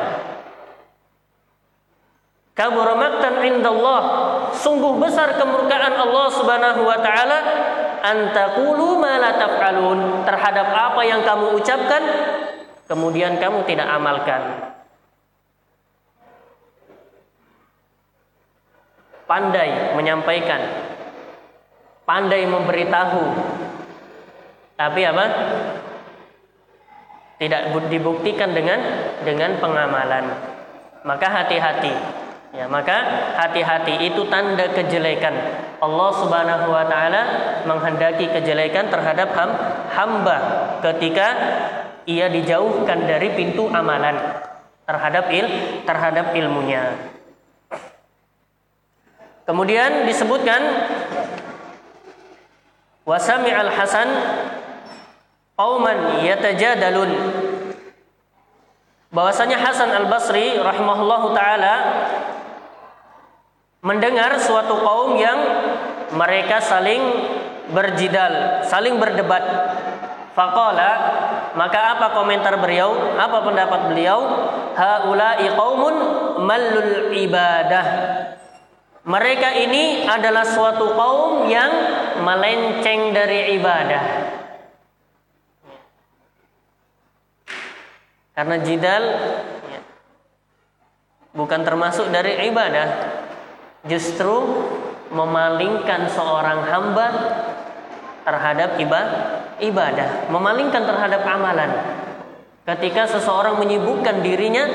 Kabur 2.58 2.90
maktan 2.98 3.38
indallah. 3.46 4.02
Sungguh 4.50 4.98
besar 4.98 5.38
kemurkaan 5.38 5.94
Allah 5.94 6.26
Subhanahu 6.34 6.82
wa 6.82 6.98
taala 6.98 7.38
antaqulu 8.02 8.98
ma 8.98 9.14
la 9.14 9.30
taf'alun 9.38 10.26
terhadap 10.26 10.74
apa 10.74 11.06
yang 11.06 11.22
kamu 11.22 11.54
ucapkan 11.54 12.02
kemudian 12.90 13.38
kamu 13.38 13.62
tidak 13.62 13.86
amalkan. 13.86 14.69
Pandai 19.30 19.94
menyampaikan, 19.94 20.58
pandai 22.02 22.42
memberitahu. 22.50 23.22
Tapi 24.74 25.00
apa? 25.06 25.26
Tidak 27.38 27.62
dibuktikan 27.86 28.50
dengan 28.50 28.80
dengan 29.22 29.62
pengamalan. 29.62 30.24
Maka 31.06 31.26
hati-hati. 31.30 31.94
Ya, 32.50 32.66
maka 32.66 33.30
hati-hati 33.38 34.10
itu 34.10 34.26
tanda 34.26 34.66
kejelekan. 34.74 35.32
Allah 35.78 36.10
Subhanahu 36.18 36.66
wa 36.66 36.82
taala 36.90 37.22
menghendaki 37.62 38.26
kejelekan 38.26 38.90
terhadap 38.90 39.30
ham, 39.38 39.50
hamba 39.94 40.36
ketika 40.82 41.28
ia 42.10 42.26
dijauhkan 42.26 43.06
dari 43.06 43.30
pintu 43.38 43.70
amalan 43.70 44.18
terhadap 44.82 45.30
il 45.30 45.46
terhadap 45.86 46.34
ilmunya. 46.34 47.19
Kemudian 49.50 50.06
disebutkan 50.06 50.62
wasami 53.02 53.50
al 53.50 53.66
Hasan 53.66 54.06
qauman 55.58 56.22
yatajadalun 56.22 57.10
bahwasanya 59.10 59.58
Hasan 59.58 59.90
al 59.90 60.06
Basri 60.06 60.54
rahimahullahu 60.54 61.34
taala 61.34 61.74
mendengar 63.82 64.38
suatu 64.38 64.78
kaum 64.86 65.18
yang 65.18 65.42
mereka 66.14 66.62
saling 66.62 67.02
berjidal, 67.74 68.62
saling 68.70 69.02
berdebat. 69.02 69.42
Faqala, 70.30 70.92
maka 71.58 71.98
apa 71.98 72.14
komentar 72.14 72.54
beliau? 72.54 73.18
Apa 73.18 73.42
pendapat 73.42 73.90
beliau? 73.90 74.46
Haula'i 74.78 75.50
qaumun 75.58 75.94
mallul 76.38 77.10
ibadah 77.18 77.86
mereka 79.10 79.50
ini 79.58 80.06
adalah 80.06 80.46
suatu 80.46 80.94
kaum 80.94 81.50
yang 81.50 81.72
melenceng 82.22 83.10
dari 83.10 83.58
ibadah. 83.58 84.04
Karena 88.30 88.56
jidal 88.62 89.04
bukan 91.34 91.60
termasuk 91.66 92.06
dari 92.14 92.46
ibadah. 92.54 93.18
Justru 93.90 94.46
memalingkan 95.10 96.06
seorang 96.06 96.62
hamba 96.70 97.08
terhadap 98.22 98.78
ibadah, 99.58 100.30
memalingkan 100.30 100.86
terhadap 100.86 101.26
amalan. 101.26 101.70
Ketika 102.62 103.10
seseorang 103.10 103.58
menyibukkan 103.58 104.22
dirinya 104.22 104.70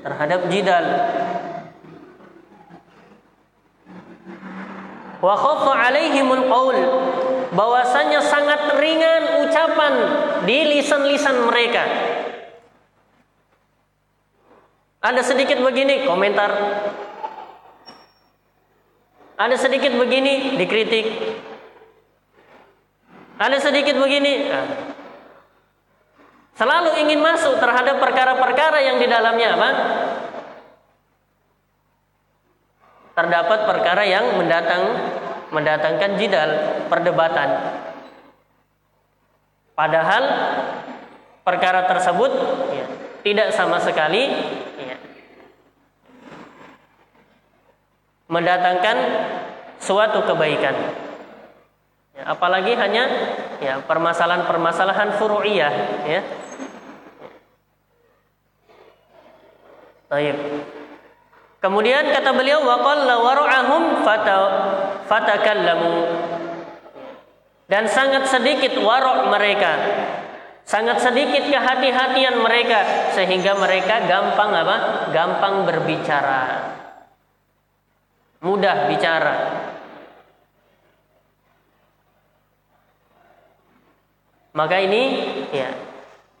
terhadap 0.00 0.48
jidal, 0.48 0.84
wa 5.20 5.34
khaffa 5.34 5.72
alaihimul 5.72 6.44
qaul 6.48 6.78
bahwasanya 7.56 8.20
sangat 8.20 8.76
ringan 8.76 9.48
ucapan 9.48 9.94
di 10.44 10.58
lisan-lisan 10.76 11.46
mereka. 11.48 11.84
Ada 15.00 15.22
sedikit 15.22 15.62
begini 15.62 16.02
komentar. 16.02 16.50
Ada 19.36 19.56
sedikit 19.60 19.92
begini 19.94 20.56
dikritik. 20.58 21.06
Ada 23.36 23.60
sedikit 23.60 24.00
begini. 24.00 24.48
Selalu 26.56 27.04
ingin 27.04 27.20
masuk 27.20 27.60
terhadap 27.60 28.00
perkara-perkara 28.00 28.80
yang 28.80 28.96
di 28.96 29.06
dalamnya 29.06 29.60
apa? 29.60 29.70
Terdapat 33.16 33.64
perkara 33.64 34.04
yang 34.04 34.36
mendatang 34.36 34.92
mendatangkan 35.48 36.20
jidal, 36.20 36.50
perdebatan. 36.92 37.48
Padahal 39.72 40.24
perkara 41.46 41.88
tersebut 41.88 42.32
ya, 42.72 42.86
tidak 43.22 43.48
sama 43.56 43.80
sekali 43.80 44.26
ya, 44.80 44.96
mendatangkan 48.28 48.96
suatu 49.80 50.24
kebaikan. 50.24 50.74
Ya, 52.16 52.24
apalagi 52.32 52.72
hanya 52.76 53.04
ya 53.60 53.80
permasalahan-permasalahan 53.84 55.20
furu'iyah 55.20 55.74
ya. 56.08 56.20
Kemudian 61.66 62.14
kata 62.14 62.30
beliau 62.30 62.62
wa 62.62 62.78
qalla 62.78 63.18
wara'ahum 63.26 64.06
fatakallamu. 65.10 65.98
Dan 67.66 67.90
sangat 67.90 68.30
sedikit 68.30 68.78
warok 68.78 69.34
mereka. 69.34 69.74
Sangat 70.62 71.02
sedikit 71.02 71.42
kehati-hatian 71.50 72.38
mereka 72.38 73.10
sehingga 73.18 73.58
mereka 73.58 74.06
gampang 74.06 74.54
apa? 74.54 74.76
Gampang 75.10 75.66
berbicara. 75.66 76.70
Mudah 78.46 78.86
bicara. 78.86 79.34
Maka 84.54 84.76
ini 84.86 85.02
ya 85.50 85.85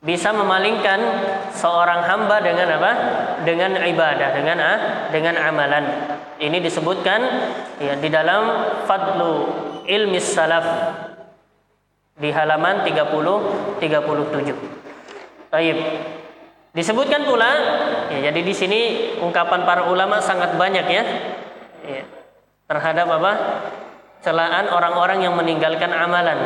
bisa 0.06 0.30
memalingkan 0.30 1.02
seorang 1.50 2.06
hamba 2.06 2.38
dengan 2.38 2.78
apa? 2.78 2.92
Dengan 3.42 3.74
ibadah, 3.82 4.28
dengan 4.38 4.56
ah, 4.62 4.78
dengan 5.10 5.34
amalan. 5.34 5.84
Ini 6.38 6.62
disebutkan 6.62 7.20
ya 7.82 7.98
di 7.98 8.06
dalam 8.06 8.70
Fadlu 8.86 9.32
Ilmi 9.82 10.22
Salaf 10.22 10.66
di 12.16 12.30
halaman 12.30 12.86
30 12.86 13.82
37. 13.82 15.50
Baik. 15.50 15.78
Disebutkan 16.70 17.26
pula 17.26 17.50
ya 18.14 18.30
jadi 18.30 18.40
di 18.46 18.54
sini 18.54 18.80
ungkapan 19.18 19.66
para 19.66 19.90
ulama 19.90 20.22
sangat 20.22 20.54
banyak 20.54 20.86
ya. 20.86 21.04
ya 21.82 22.02
terhadap 22.70 23.10
apa? 23.10 23.32
Celaan 24.24 24.70
orang-orang 24.70 25.24
yang 25.24 25.34
meninggalkan 25.34 25.92
amalan 25.92 26.38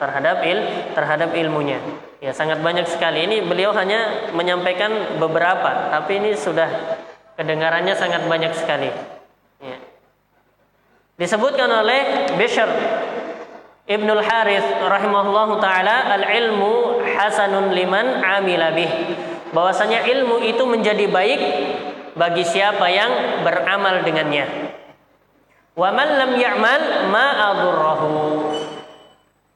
terhadap 0.00 0.42
il 0.44 0.58
terhadap 0.92 1.30
ilmunya. 1.32 1.78
Ya 2.24 2.32
sangat 2.32 2.64
banyak 2.64 2.88
sekali. 2.88 3.28
Ini 3.28 3.44
beliau 3.44 3.76
hanya 3.76 4.32
menyampaikan 4.32 5.20
beberapa, 5.20 5.92
tapi 5.92 6.24
ini 6.24 6.32
sudah 6.32 6.66
kedengarannya 7.36 7.92
sangat 7.92 8.24
banyak 8.24 8.52
sekali. 8.56 8.88
Ya. 9.60 9.76
Disebutkan 11.20 11.68
oleh 11.68 12.32
Bishr 12.40 12.66
Ibnul 13.84 14.24
Harith 14.24 14.64
rahimahullah 14.80 15.48
taala 15.60 15.96
al-ilmu 16.16 17.04
hasanun 17.04 17.76
liman 17.76 18.24
amila 18.24 18.72
bih. 18.72 18.88
Bahwasanya 19.52 20.08
ilmu 20.08 20.40
itu 20.40 20.64
menjadi 20.64 21.04
baik 21.04 21.40
bagi 22.16 22.42
siapa 22.48 22.88
yang 22.88 23.44
beramal 23.44 24.00
dengannya. 24.00 24.73
Wa 25.74 25.90
man 25.90 26.08
lam 26.14 26.32
ya'mal 26.38 27.10
ma 27.10 27.26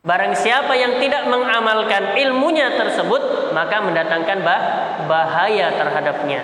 Barang 0.02 0.34
siapa 0.34 0.72
yang 0.78 0.98
tidak 1.02 1.26
mengamalkan 1.30 2.16
ilmunya 2.18 2.74
tersebut, 2.74 3.52
maka 3.54 3.82
mendatangkan 3.82 4.38
bah 4.40 4.60
bahaya 5.04 5.74
terhadapnya. 5.74 6.42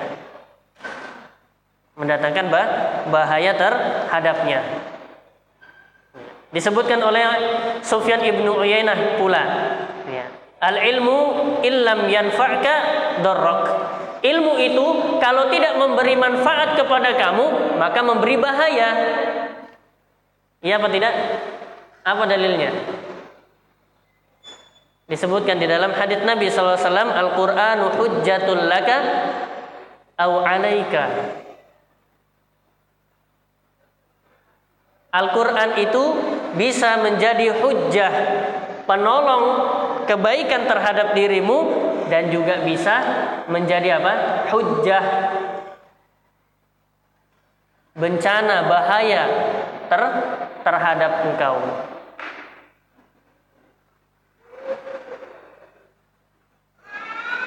Mendatangkan 1.95 2.47
bah 2.51 2.67
bahaya 3.11 3.55
terhadapnya. 3.55 4.61
Disebutkan 6.55 7.03
oleh 7.03 7.23
Sufyan 7.83 8.23
ibnu 8.23 8.55
Uyainah 8.55 9.19
pula. 9.19 9.43
Ya. 10.07 10.31
Al 10.63 10.79
ilmu 10.79 11.19
illam 11.67 12.07
yanfa'ka 12.07 12.77
darrak. 13.27 13.65
Ilmu 14.23 14.53
itu 14.63 14.87
kalau 15.19 15.51
tidak 15.51 15.77
memberi 15.77 16.15
manfaat 16.15 16.79
kepada 16.79 17.17
kamu, 17.19 17.77
maka 17.77 18.01
memberi 18.01 18.37
bahaya. 18.39 18.91
Iya 20.65 20.81
apa 20.81 20.89
tidak? 20.89 21.13
Apa 22.09 22.25
dalilnya? 22.25 22.73
Disebutkan 25.05 25.61
di 25.61 25.69
dalam 25.69 25.93
hadis 25.93 26.25
Nabi 26.25 26.49
SAW 26.49 26.81
Al-Qur'anu 27.13 27.93
hujjatul 28.01 28.65
laka 28.65 28.99
au 30.17 30.41
alaika. 30.41 31.05
Al-Quran 35.13 35.71
itu 35.79 36.05
bisa 36.57 36.99
menjadi 36.99 37.61
hujjah 37.61 38.13
penolong 38.89 39.45
kebaikan 40.09 40.65
terhadap 40.65 41.13
dirimu 41.13 41.59
dan 42.09 42.33
juga 42.33 42.65
bisa 42.65 43.05
menjadi 43.53 44.01
apa? 44.01 44.13
Hujjah 44.49 45.05
bencana 47.95 48.67
bahaya 48.67 49.23
ter 49.87 50.03
terhadap 50.65 51.29
engkau. 51.29 51.61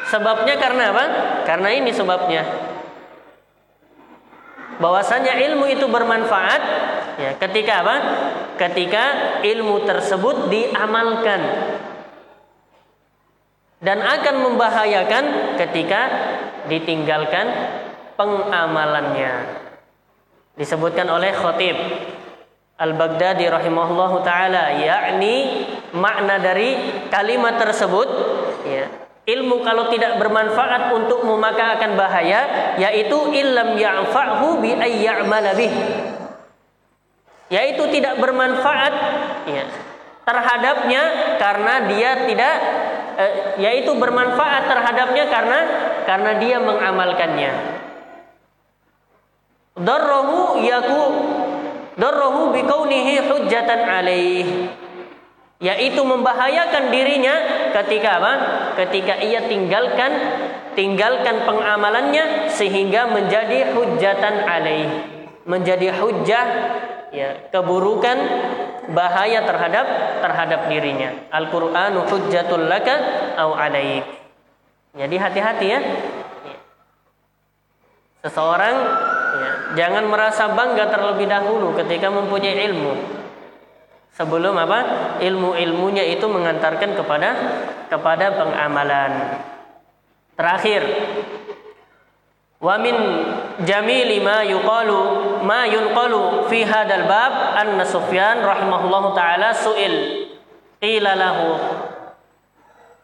Sebabnya 0.07 0.55
karena 0.55 0.83
apa? 0.95 1.05
Karena 1.43 1.69
ini 1.75 1.91
sebabnya. 1.91 2.47
Bahwasanya 4.77 5.35
ilmu 5.35 5.67
itu 5.67 5.89
bermanfaat 5.89 6.61
ya 7.17 7.31
ketika 7.41 7.83
apa? 7.83 7.95
Ketika 8.55 9.03
ilmu 9.43 9.83
tersebut 9.83 10.47
diamalkan. 10.47 11.41
Dan 13.77 14.01
akan 14.01 14.35
membahayakan 14.41 15.25
ketika 15.59 16.01
ditinggalkan 16.65 17.45
pengamalannya. 18.17 19.33
Disebutkan 20.57 21.05
oleh 21.13 21.29
Khatib 21.35 21.77
Al-Baghdadi 22.77 23.49
rahimahullah 23.49 24.11
taala 24.21 24.77
yakni 24.77 25.65
makna 25.97 26.37
dari 26.37 26.77
kalimat 27.09 27.57
tersebut 27.57 28.05
ya. 28.69 28.85
Ilmu 29.27 29.59
kalau 29.59 29.91
tidak 29.91 30.15
bermanfaat 30.21 30.93
untuk 30.95 31.25
maka 31.27 31.75
akan 31.75 31.99
bahaya 31.99 32.73
yaitu 32.79 33.17
illam 33.35 33.75
ya'fa'hu 33.75 34.63
bi 34.63 34.71
ayya'mala 34.71 35.51
bih. 35.57 35.73
Yaitu 37.51 37.83
tidak 37.91 38.21
bermanfaat 38.21 38.93
ya 39.49 39.65
terhadapnya 40.27 41.03
karena 41.39 41.73
dia 41.87 42.11
tidak 42.27 42.55
eh, 43.15 43.33
yaitu 43.63 43.95
bermanfaat 43.95 44.67
terhadapnya 44.67 45.25
karena 45.31 45.59
karena 46.05 46.31
dia 46.39 46.57
mengamalkannya. 46.59 47.51
Darrahu 49.75 50.61
yaku 50.61 51.03
darrahu 51.97 52.53
bikaunihi 52.53 53.25
hujjatan 53.25 53.81
alaih 53.83 54.69
yaitu 55.57 56.05
membahayakan 56.05 56.93
dirinya 56.93 57.35
ketika 57.73 58.21
apa? 58.21 58.33
Ketika 58.77 59.17
ia 59.25 59.41
tinggalkan 59.49 60.11
tinggalkan 60.77 61.49
pengamalannya 61.49 62.53
sehingga 62.53 63.09
menjadi 63.09 63.73
hujjatan 63.73 64.45
alaih, 64.45 64.89
menjadi 65.49 65.97
hujjah 65.97 66.45
ya 67.09 67.49
keburukan 67.49 68.17
bahaya 68.93 69.41
terhadap 69.49 69.85
terhadap 70.21 70.61
dirinya. 70.69 71.09
Al-Qur'anu 71.33 72.05
hujjatul 72.05 72.69
laka 72.69 72.95
au 73.41 73.57
alaik. 73.57 74.05
Jadi 74.93 75.15
hati-hati 75.17 75.65
ya. 75.65 75.79
Seseorang 78.21 78.75
Ya, 79.37 79.51
jangan 79.77 80.09
merasa 80.09 80.49
bangga 80.51 80.89
terlebih 80.89 81.29
dahulu 81.29 81.77
ketika 81.77 82.09
mempunyai 82.09 82.65
ilmu. 82.69 82.93
Sebelum 84.17 84.57
apa? 84.57 84.79
Ilmu-ilmunya 85.21 86.01
itu 86.09 86.25
mengantarkan 86.25 86.97
kepada 86.97 87.29
kepada 87.85 88.33
pengamalan. 88.33 89.45
Terakhir, 90.33 90.81
wa 92.57 92.81
min 92.81 92.95
jamili 93.61 94.17
ma 94.17 94.41
yuqalu 94.41 95.01
ma 95.45 95.69
yunqalu 95.69 96.49
fi 96.49 96.65
hadzal 96.65 97.05
bab 97.05 97.33
anna 97.53 97.85
Sufyan 97.85 98.41
rahimahullahu 98.41 99.13
taala 99.13 99.53
suil 99.53 100.25
qila 100.81 101.13
lahu 101.13 101.53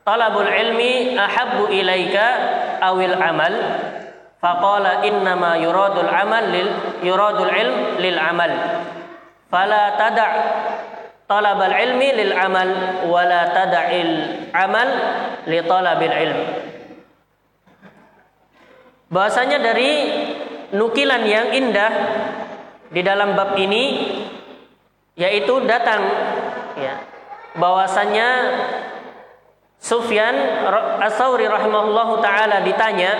talabul 0.01 0.49
ilmi 0.49 1.13
ahabbu 1.13 1.69
ilaika 1.69 2.25
awil 2.81 3.13
amal 3.13 3.53
faqala 4.43 5.07
innama 5.07 5.55
yuradul 5.55 6.11
amal 6.11 6.43
lil 6.51 6.67
yuradul 6.99 7.47
ilm 7.47 8.03
lil 8.03 8.19
amal 8.19 8.51
fala 9.47 9.95
tada' 9.95 10.33
talabal 11.31 11.71
ilmi 11.71 12.09
lil 12.11 12.33
amal 12.35 12.69
wala 13.07 13.55
tada'il 13.55 14.11
amal 14.51 14.89
li 15.47 15.59
talabil 15.63 16.15
ilm. 16.27 16.39
Bahasanya 19.13 19.61
dari 19.61 19.91
nukilan 20.73 21.23
yang 21.23 21.53
indah 21.53 21.91
di 22.89 23.01
dalam 23.05 23.37
bab 23.37 23.53
ini 23.55 24.09
yaitu 25.13 25.61
datang 25.69 26.01
ya 26.77 26.97
bahwasannya 27.53 28.29
Sufyan 29.77 30.33
As-Sauri 31.05 31.45
rahimahullahu 31.45 32.17
taala 32.25 32.65
ditanya 32.65 33.11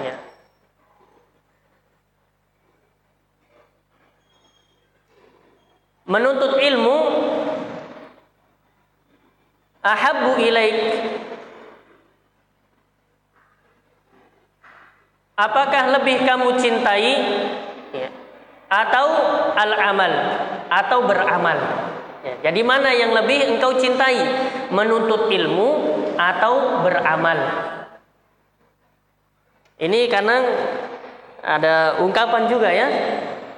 ya, 0.00 0.14
menuntut 6.06 6.62
ilmu 6.62 6.96
ahabbu 9.82 10.38
ilaik. 10.38 10.78
Apakah 15.36 16.00
lebih 16.00 16.24
kamu 16.24 16.56
cintai 16.56 17.12
ya, 17.92 18.08
atau 18.72 19.06
al-amal 19.52 20.12
atau 20.72 21.04
beramal? 21.04 21.58
Ya, 22.24 22.34
jadi 22.48 22.64
mana 22.64 22.88
yang 22.96 23.12
lebih 23.12 23.44
engkau 23.44 23.76
cintai? 23.76 24.16
Menuntut 24.72 25.28
ilmu 25.28 25.68
atau 26.16 26.80
beramal? 26.80 27.38
Ini 29.76 30.08
karena 30.08 30.40
ada 31.44 32.00
ungkapan 32.00 32.48
juga 32.48 32.72
ya. 32.72 32.88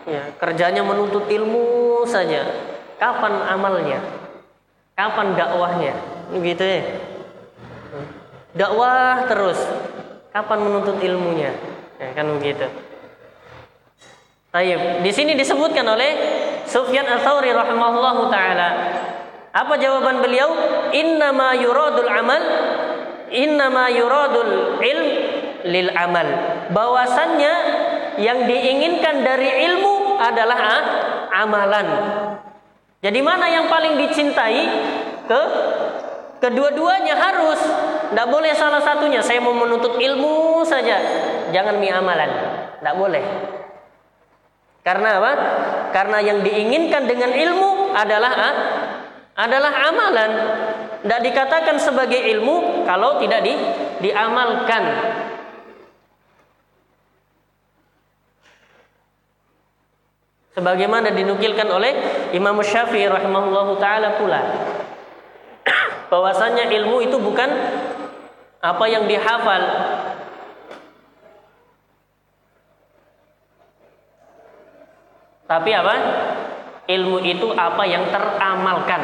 Ya 0.03 0.35
kerjanya 0.35 0.83
menuntut 0.83 1.31
ilmu 1.31 1.78
saja 2.05 2.47
kapan 2.99 3.35
amalnya 3.49 3.99
kapan 4.95 5.35
dakwahnya 5.35 5.95
gitu 6.39 6.63
ya 6.63 6.83
dakwah 8.55 9.25
terus 9.27 9.59
kapan 10.35 10.59
menuntut 10.63 10.99
ilmunya 11.01 11.55
ya, 11.99 12.09
kan 12.15 12.27
begitu 12.39 12.67
Tayyib. 14.49 15.05
Di 15.05 15.13
sini 15.13 15.37
disebutkan 15.37 15.85
oleh 15.85 16.11
Sufyan 16.65 17.05
Ats-Tsauri 17.05 17.53
rahimahullahu 17.53 18.33
taala. 18.33 18.69
Apa 19.53 19.77
jawaban 19.77 20.25
beliau? 20.25 20.49
Innama 20.97 21.53
yuradul 21.53 22.09
amal 22.09 22.41
innama 23.29 23.93
yuradul 23.93 24.81
ilm 24.81 25.09
lil 25.69 25.89
amal. 25.93 26.27
Bahwasannya 26.73 27.55
yang 28.19 28.49
diinginkan 28.49 29.23
dari 29.23 29.69
ilmu 29.69 30.17
adalah 30.19 30.59
ah, 30.59 30.85
amalan. 31.39 31.87
Jadi 32.99 33.21
mana 33.23 33.47
yang 33.47 33.71
paling 33.71 33.95
dicintai? 33.95 34.63
Ke 35.31 35.43
kedua-duanya 36.43 37.15
harus. 37.15 37.61
Tidak 38.11 38.27
boleh 38.27 38.53
salah 38.59 38.83
satunya. 38.83 39.23
Saya 39.23 39.39
mau 39.39 39.55
menuntut 39.55 40.01
ilmu 40.01 40.67
saja. 40.67 40.99
Jangan 41.55 41.79
mi 41.79 41.87
amalan. 41.93 42.31
Tidak 42.81 42.95
boleh. 42.99 43.25
Karena 44.83 45.21
apa? 45.21 45.33
Karena 45.93 46.19
yang 46.25 46.41
diinginkan 46.43 47.05
dengan 47.05 47.31
ilmu 47.31 47.93
adalah 47.93 48.33
ah, 48.33 48.57
adalah 49.37 49.73
amalan. 49.93 50.31
Tidak 51.05 51.21
dikatakan 51.23 51.77
sebagai 51.79 52.19
ilmu 52.19 52.83
kalau 52.83 53.23
tidak 53.23 53.47
di, 53.47 53.55
diamalkan. 54.03 54.83
Sebagaimana 60.59 61.15
dinukilkan 61.15 61.71
oleh 61.71 61.95
Imam 62.35 62.59
Syafi'i 62.59 63.07
rahimahullahu 63.07 63.79
taala 63.79 64.19
pula 64.19 64.43
bahwasanya 66.11 66.67
ilmu 66.67 66.99
itu 66.99 67.15
bukan 67.23 67.47
apa 68.59 68.85
yang 68.91 69.07
dihafal 69.07 69.63
Tapi 75.49 75.73
apa? 75.73 75.95
Ilmu 76.85 77.25
itu 77.25 77.49
apa 77.57 77.81
yang 77.89 78.05
teramalkan. 78.13 79.01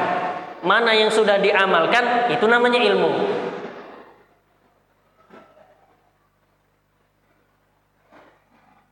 Mana 0.60 0.92
yang 0.92 1.08
sudah 1.08 1.40
diamalkan, 1.40 2.28
itu 2.28 2.44
namanya 2.44 2.84
ilmu. 2.84 3.10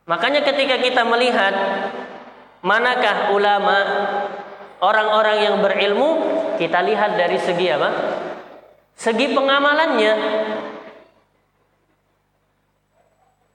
Makanya 0.09 0.41
ketika 0.41 0.81
kita 0.81 1.05
melihat 1.05 1.53
manakah 2.63 3.35
ulama 3.35 3.77
orang-orang 4.79 5.37
yang 5.43 5.55
berilmu, 5.59 6.09
kita 6.55 6.79
lihat 6.81 7.19
dari 7.19 7.37
segi 7.37 7.67
apa? 7.69 7.89
Segi 8.95 9.35
pengamalannya. 9.35 10.13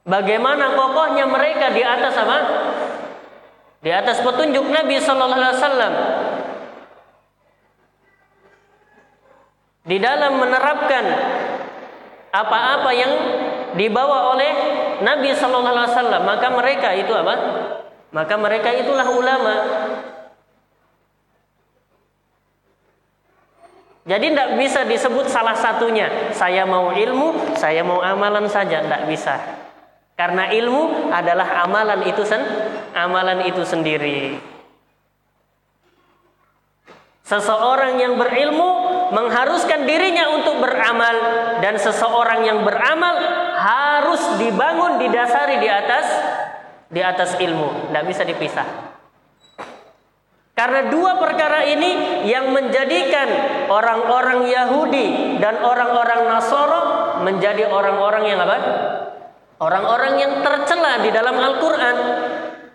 Bagaimana 0.09 0.73
kokohnya 0.73 1.25
mereka 1.29 1.73
di 1.73 1.81
atas 1.85 2.13
apa? 2.17 2.37
Di 3.81 3.91
atas 3.93 4.21
petunjuk 4.21 4.65
Nabi 4.69 4.97
sallallahu 4.97 5.41
alaihi 5.41 5.57
wasallam. 5.57 5.93
Di 9.89 9.97
dalam 9.97 10.37
menerapkan 10.37 11.05
apa-apa 12.29 12.89
yang 12.93 13.11
dibawa 13.73 14.37
oleh 14.37 14.51
Nabi 15.01 15.33
sallallahu 15.33 15.73
alaihi 15.77 15.93
wasallam, 15.93 16.21
maka 16.25 16.47
mereka 16.53 16.89
itu 16.93 17.13
apa? 17.13 17.35
Maka 18.09 18.33
mereka 18.41 18.73
itulah 18.73 19.05
ulama. 19.13 19.55
Jadi 24.09 24.33
tidak 24.33 24.57
bisa 24.57 24.81
disebut 24.89 25.29
salah 25.29 25.53
satunya. 25.53 26.33
Saya 26.33 26.65
mau 26.65 26.89
ilmu, 26.89 27.53
saya 27.53 27.85
mau 27.85 28.01
amalan 28.01 28.49
saja, 28.49 28.81
tidak 28.81 29.05
bisa. 29.05 29.37
Karena 30.17 30.49
ilmu 30.49 31.13
adalah 31.13 31.63
amalan 31.63 32.01
itu 32.09 32.25
sen 32.25 32.41
amalan 32.97 33.45
itu 33.45 33.61
sendiri. 33.61 34.41
Seseorang 37.29 38.01
yang 38.01 38.17
berilmu 38.17 38.69
mengharuskan 39.13 39.85
dirinya 39.85 40.33
untuk 40.33 40.57
beramal 40.65 41.15
dan 41.61 41.77
seseorang 41.77 42.41
yang 42.41 42.65
beramal 42.65 43.15
harus 43.53 44.41
dibangun 44.41 44.97
didasari 44.97 45.61
di 45.61 45.69
atas 45.69 46.05
di 46.89 47.01
atas 47.05 47.37
ilmu, 47.37 47.93
tidak 47.93 48.03
bisa 48.09 48.25
dipisah. 48.25 48.89
Karena 50.59 50.91
dua 50.91 51.15
perkara 51.15 51.63
ini 51.63 52.25
yang 52.27 52.51
menjadikan 52.51 53.31
orang-orang 53.71 54.43
Yahudi 54.43 55.39
dan 55.39 55.63
orang-orang 55.63 56.27
Nasoro 56.27 56.81
menjadi 57.23 57.71
orang-orang 57.71 58.27
yang 58.27 58.43
apa? 58.43 58.57
Orang-orang 59.59 60.19
yang 60.19 60.33
tercela 60.43 60.99
di 60.99 61.11
dalam 61.15 61.35
Al-Quran 61.35 61.95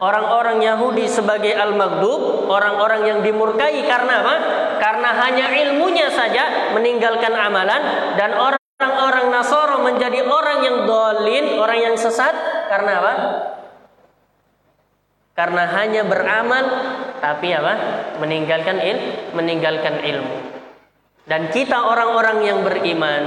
Orang-orang 0.00 0.60
Yahudi 0.60 1.08
sebagai 1.08 1.56
Al-Maghdub 1.56 2.44
Orang-orang 2.44 3.08
yang 3.08 3.18
dimurkai 3.24 3.84
karena 3.88 4.20
apa? 4.20 4.36
Karena 4.80 5.10
hanya 5.24 5.46
ilmunya 5.64 6.12
saja 6.12 6.76
meninggalkan 6.76 7.32
amalan 7.32 8.12
Dan 8.20 8.36
orang-orang 8.36 9.32
Nasoro 9.32 9.80
menjadi 9.80 10.28
orang 10.28 10.60
yang 10.60 10.76
dolin 10.84 11.56
Orang 11.56 11.80
yang 11.80 11.96
sesat 11.96 12.36
Karena 12.68 13.00
apa? 13.00 13.12
Karena 15.34 15.66
hanya 15.66 16.06
beramal 16.06 16.64
Tapi 17.18 17.50
apa? 17.50 17.74
Meninggalkan 18.22 18.78
il, 18.78 18.98
meninggalkan 19.34 19.98
ilmu 19.98 20.38
Dan 21.26 21.50
kita 21.50 21.90
orang-orang 21.90 22.38
yang 22.46 22.58
beriman 22.62 23.22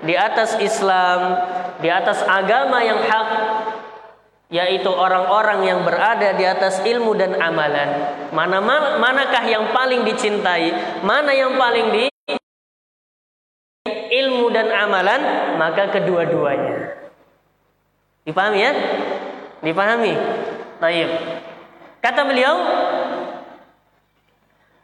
di 0.00 0.16
atas 0.16 0.56
Islam, 0.60 1.36
di 1.84 1.88
atas 1.92 2.24
agama 2.24 2.80
yang 2.80 3.04
hak, 3.04 3.28
yaitu 4.50 4.90
orang-orang 4.90 5.62
yang 5.62 5.80
berada 5.86 6.34
di 6.34 6.44
atas 6.48 6.82
ilmu 6.82 7.14
dan 7.14 7.38
amalan. 7.38 8.18
Mana 8.34 8.58
manakah 8.98 9.44
yang 9.46 9.70
paling 9.70 10.02
dicintai? 10.02 11.00
Mana 11.04 11.30
yang 11.36 11.54
paling 11.54 11.86
di 11.94 12.04
ilmu 14.10 14.50
dan 14.50 14.72
amalan? 14.74 15.54
Maka 15.60 15.94
kedua-duanya. 15.94 16.98
Dipahami 18.26 18.58
ya? 18.58 18.72
Dipahami? 19.62 20.14
Baik. 20.80 21.08
Kata 22.00 22.24
beliau, 22.24 22.56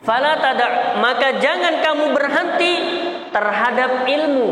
Fala 0.07 0.39
tada, 0.39 0.95
maka 1.03 1.43
jangan 1.43 1.83
kamu 1.83 2.15
berhenti 2.15 2.73
terhadap 3.35 4.07
ilmu 4.07 4.49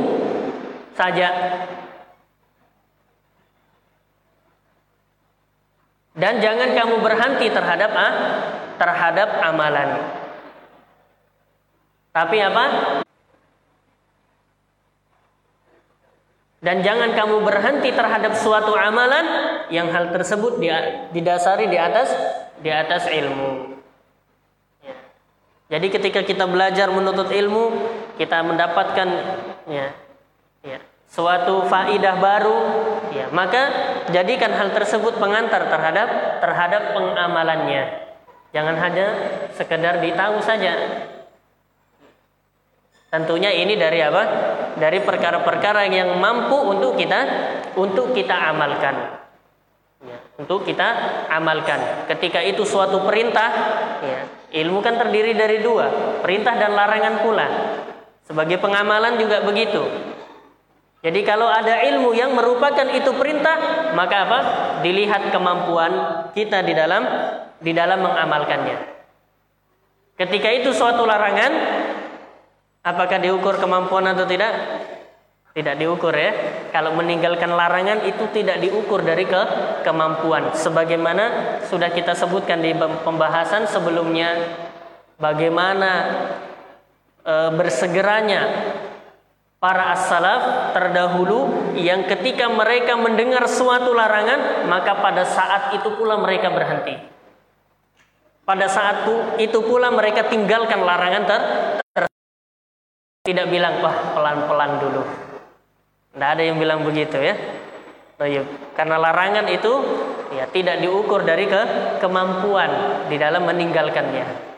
saja. 0.99 1.31
Dan 6.15 6.43
jangan 6.43 6.75
kamu 6.75 6.97
berhenti 6.99 7.47
terhadap 7.55 7.91
ah, 7.95 8.13
terhadap 8.83 9.29
amalan. 9.47 9.91
Tapi 12.11 12.37
apa? 12.43 12.65
Dan 16.65 16.81
jangan 16.81 17.13
kamu 17.13 17.45
berhenti 17.45 17.93
terhadap 17.93 18.33
suatu 18.41 18.73
amalan 18.73 19.27
yang 19.69 19.93
hal 19.93 20.17
tersebut 20.17 20.57
didasari 21.13 21.69
di 21.69 21.77
atas 21.77 22.09
di 22.65 22.73
atas 22.73 23.05
ilmu. 23.05 23.77
Ya. 24.81 24.97
Jadi 25.77 25.93
ketika 25.93 26.25
kita 26.25 26.49
belajar 26.49 26.89
menuntut 26.89 27.29
ilmu, 27.29 27.69
kita 28.17 28.41
mendapatkan 28.41 29.09
ya, 29.69 29.93
ya, 30.65 30.81
suatu 31.05 31.69
faidah 31.69 32.17
baru, 32.17 32.61
ya, 33.13 33.29
maka 33.29 33.63
jadikan 34.09 34.57
hal 34.57 34.73
tersebut 34.73 35.21
pengantar 35.21 35.69
terhadap 35.69 36.41
terhadap 36.41 36.97
pengamalannya. 36.97 38.09
Jangan 38.57 38.77
hanya 38.81 39.07
sekedar 39.53 40.01
ditahu 40.01 40.41
saja. 40.41 40.73
Tentunya 43.13 43.53
ini 43.53 43.77
dari 43.77 44.01
apa? 44.01 44.25
Dari 44.75 45.03
perkara-perkara 45.07 45.87
yang 45.87 46.19
mampu 46.19 46.59
untuk 46.59 46.99
kita 46.99 47.21
untuk 47.79 48.11
kita 48.11 48.35
amalkan. 48.51 49.23
Ya, 50.05 50.19
untuk 50.37 50.67
kita 50.67 50.89
amalkan. 51.31 52.07
Ketika 52.11 52.43
itu 52.45 52.67
suatu 52.67 53.01
perintah, 53.07 53.51
ya, 54.03 54.21
ilmu 54.65 54.85
kan 54.85 55.01
terdiri 55.01 55.33
dari 55.33 55.63
dua, 55.65 56.19
perintah 56.21 56.59
dan 56.59 56.77
larangan 56.77 57.25
pula. 57.25 57.47
Sebagai 58.25 58.59
pengamalan 58.59 59.17
juga 59.21 59.41
begitu. 59.45 59.85
Jadi 61.05 61.21
kalau 61.21 61.45
ada 61.45 61.85
ilmu 61.85 62.17
yang 62.17 62.33
merupakan 62.33 62.89
itu 62.89 63.13
perintah, 63.13 63.93
maka 63.93 64.17
apa? 64.25 64.39
Dilihat 64.81 65.29
kemampuan 65.29 65.93
kita 66.33 66.65
di 66.65 66.73
dalam 66.73 67.05
di 67.61 67.77
dalam 67.77 68.01
mengamalkannya. 68.01 68.77
Ketika 70.17 70.49
itu 70.49 70.73
suatu 70.73 71.05
larangan, 71.05 71.53
apakah 72.85 73.19
diukur 73.19 73.57
kemampuan 73.57 74.05
atau 74.13 74.29
tidak? 74.29 74.53
Tidak 75.55 75.75
diukur 75.79 76.13
ya. 76.13 76.31
Kalau 76.75 76.99
meninggalkan 76.99 77.49
larangan 77.55 78.05
itu 78.05 78.27
tidak 78.35 78.59
diukur 78.59 79.07
dari 79.07 79.25
ke 79.25 79.43
kemampuan. 79.87 80.51
Sebagaimana 80.53 81.59
sudah 81.67 81.95
kita 81.95 82.13
sebutkan 82.13 82.59
di 82.59 82.75
pembahasan 82.77 83.71
sebelumnya, 83.71 84.35
bagaimana 85.15 85.91
e, 87.23 87.35
bersegeranya 87.55 88.43
para 89.63 89.95
as-salaf 89.95 90.75
terdahulu 90.75 91.73
yang 91.79 92.05
ketika 92.05 92.51
mereka 92.51 92.99
mendengar 92.99 93.47
suatu 93.47 93.95
larangan 93.97 94.69
maka 94.69 94.99
pada 95.01 95.25
saat 95.25 95.73
itu 95.79 95.89
pula 95.95 96.19
mereka 96.19 96.51
berhenti. 96.51 96.99
Pada 98.45 98.69
saat 98.69 99.09
itu 99.41 99.59
pula 99.65 99.89
mereka 99.89 100.29
tinggalkan 100.29 100.85
larangan 100.85 101.23
ter, 101.25 101.41
ter 101.97 102.05
tidak 103.25 103.49
bilang 103.49 103.81
wah 103.81 104.13
pelan-pelan 104.13 104.73
dulu. 104.85 105.03
Tidak 106.13 106.29
ada 106.29 106.43
yang 106.45 106.61
bilang 106.61 106.85
begitu 106.85 107.17
ya. 107.17 107.35
Karena 108.77 109.01
larangan 109.01 109.49
itu 109.49 109.73
ya 110.37 110.45
tidak 110.53 110.85
diukur 110.85 111.25
dari 111.25 111.49
ke 111.49 111.63
kemampuan 112.05 112.71
di 113.09 113.17
dalam 113.17 113.49
meninggalkannya. 113.49 114.53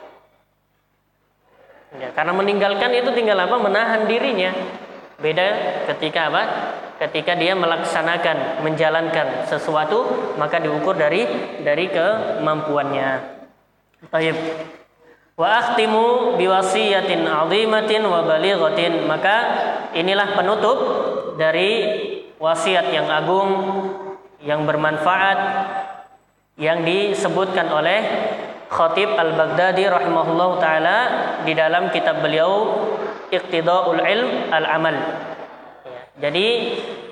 Ya, 1.96 2.12
karena 2.12 2.34
meninggalkan 2.34 2.92
itu 2.92 3.08
tinggal 3.14 3.40
apa? 3.40 3.56
Menahan 3.56 4.04
dirinya. 4.04 4.52
Beda 5.16 5.46
ketika 5.94 6.28
apa? 6.28 6.42
Ketika 7.00 7.38
dia 7.38 7.56
melaksanakan, 7.56 8.66
menjalankan 8.66 9.48
sesuatu, 9.48 10.34
maka 10.36 10.60
diukur 10.60 10.98
dari 10.98 11.24
dari 11.62 11.88
kemampuannya. 11.88 13.08
Wa 15.36 15.48
akhtimu 15.60 16.34
biwasiyatin 16.40 17.28
'azimatin 17.28 18.02
wa 18.08 18.24
balighatin. 18.24 19.04
Maka 19.04 19.36
inilah 19.92 20.32
penutup 20.32 20.78
dari 21.36 21.72
wasiat 22.40 22.88
yang 22.88 23.08
agung 23.12 23.50
yang 24.40 24.64
bermanfaat 24.64 25.38
yang 26.56 26.84
disebutkan 26.84 27.68
oleh 27.68 28.00
Khatib 28.66 29.12
Al-Baghdadi 29.12 29.86
rahimahullah 29.86 30.50
taala 30.58 30.98
di 31.44 31.52
dalam 31.52 31.92
kitab 31.92 32.24
beliau 32.24 32.82
iqtidaul 33.28 34.00
ilm 34.00 34.50
al 34.50 34.64
amal. 34.64 34.96
Ya, 35.84 36.02
jadi 36.26 36.46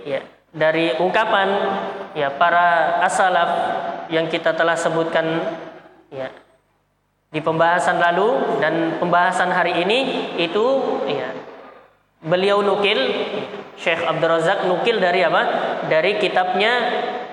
ya 0.02 0.20
dari 0.50 0.96
ungkapan 0.96 1.48
ya 2.16 2.32
para 2.34 2.98
asalaf 3.04 3.50
yang 4.08 4.26
kita 4.32 4.56
telah 4.56 4.74
sebutkan 4.74 5.44
ya 6.10 6.30
di 7.34 7.42
pembahasan 7.42 7.98
lalu 7.98 8.62
dan 8.62 8.94
pembahasan 9.02 9.50
hari 9.50 9.82
ini 9.82 10.30
itu 10.38 10.64
ya 11.10 11.34
beliau 12.22 12.62
nukil 12.62 12.96
Syekh 13.74 14.06
Abdul 14.06 14.30
Razak 14.38 14.70
nukil 14.70 15.02
dari 15.02 15.26
apa? 15.26 15.42
Dari 15.90 16.22
kitabnya 16.22 16.72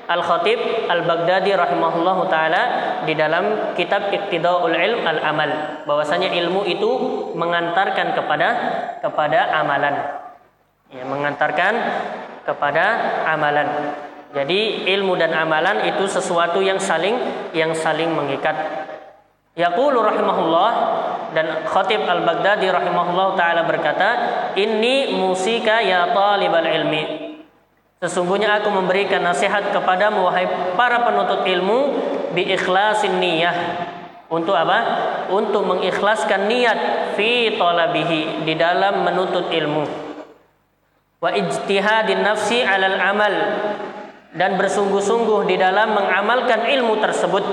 Al-Khatib 0.09 0.89
Al-Baghdadi 0.89 1.53
rahimahullah 1.53 2.17
taala 2.27 2.63
di 3.05 3.13
dalam 3.13 3.77
kitab 3.77 4.09
Iqtidaul 4.09 4.73
Ilm 4.73 5.05
Al-Amal 5.05 5.85
bahwasanya 5.85 6.33
ilmu 6.33 6.65
itu 6.65 6.91
mengantarkan 7.37 8.17
kepada 8.17 8.49
kepada 8.99 9.53
amalan. 9.61 9.95
Ya, 10.91 11.05
mengantarkan 11.07 11.73
kepada 12.43 12.85
amalan. 13.29 13.95
Jadi 14.33 14.89
ilmu 14.97 15.15
dan 15.15 15.31
amalan 15.31 15.87
itu 15.87 16.09
sesuatu 16.09 16.59
yang 16.59 16.81
saling 16.81 17.15
yang 17.53 17.71
saling 17.71 18.11
mengikat. 18.11 18.90
Yaqulu 19.62 20.02
rahimahullah 20.02 20.69
dan 21.38 21.62
Khatib 21.69 22.02
Al-Baghdadi 22.02 22.65
rahimahullah 22.74 23.38
taala 23.38 23.62
berkata, 23.69 24.10
"Inni 24.58 25.13
musika 25.13 25.86
ya 25.86 26.10
talibal 26.10 26.65
ilmi." 26.65 27.30
Sesungguhnya 28.02 28.58
aku 28.58 28.74
memberikan 28.74 29.21
nasihat 29.21 29.69
kepadamu 29.69 30.26
wahai 30.26 30.50
para 30.74 31.06
penuntut 31.06 31.45
ilmu 31.45 31.80
bi 32.34 32.50
ikhlasin 32.50 33.21
niyah. 33.21 33.54
Untuk 34.34 34.58
apa? 34.58 34.80
Untuk 35.30 35.62
mengikhlaskan 35.69 36.50
niat 36.50 37.13
fi 37.13 37.54
talabihi 37.62 38.41
di 38.41 38.58
dalam 38.58 39.06
menuntut 39.06 39.54
ilmu. 39.54 39.86
Wa 41.21 41.30
ijtihadin 41.38 42.26
nafsi 42.26 42.65
alal 42.65 42.97
amal 42.97 43.36
dan 44.34 44.58
bersungguh-sungguh 44.58 45.45
di 45.45 45.62
dalam 45.62 45.93
mengamalkan 45.93 46.65
ilmu 46.65 46.97
tersebut. 46.97 47.45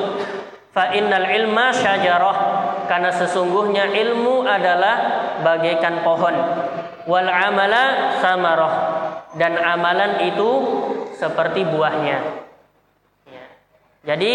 Fa 0.78 0.94
innal 0.94 1.26
ilma 1.26 1.74
syajarah 1.74 2.38
karena 2.86 3.10
sesungguhnya 3.10 3.90
ilmu 3.90 4.46
adalah 4.46 4.96
bagaikan 5.42 6.06
pohon. 6.06 6.38
Wal 7.02 7.26
amala 7.26 8.14
samarah 8.22 8.74
dan 9.34 9.58
amalan 9.58 10.22
itu 10.22 10.50
seperti 11.18 11.66
buahnya. 11.66 12.18
Ya. 13.26 13.44
Jadi 14.06 14.34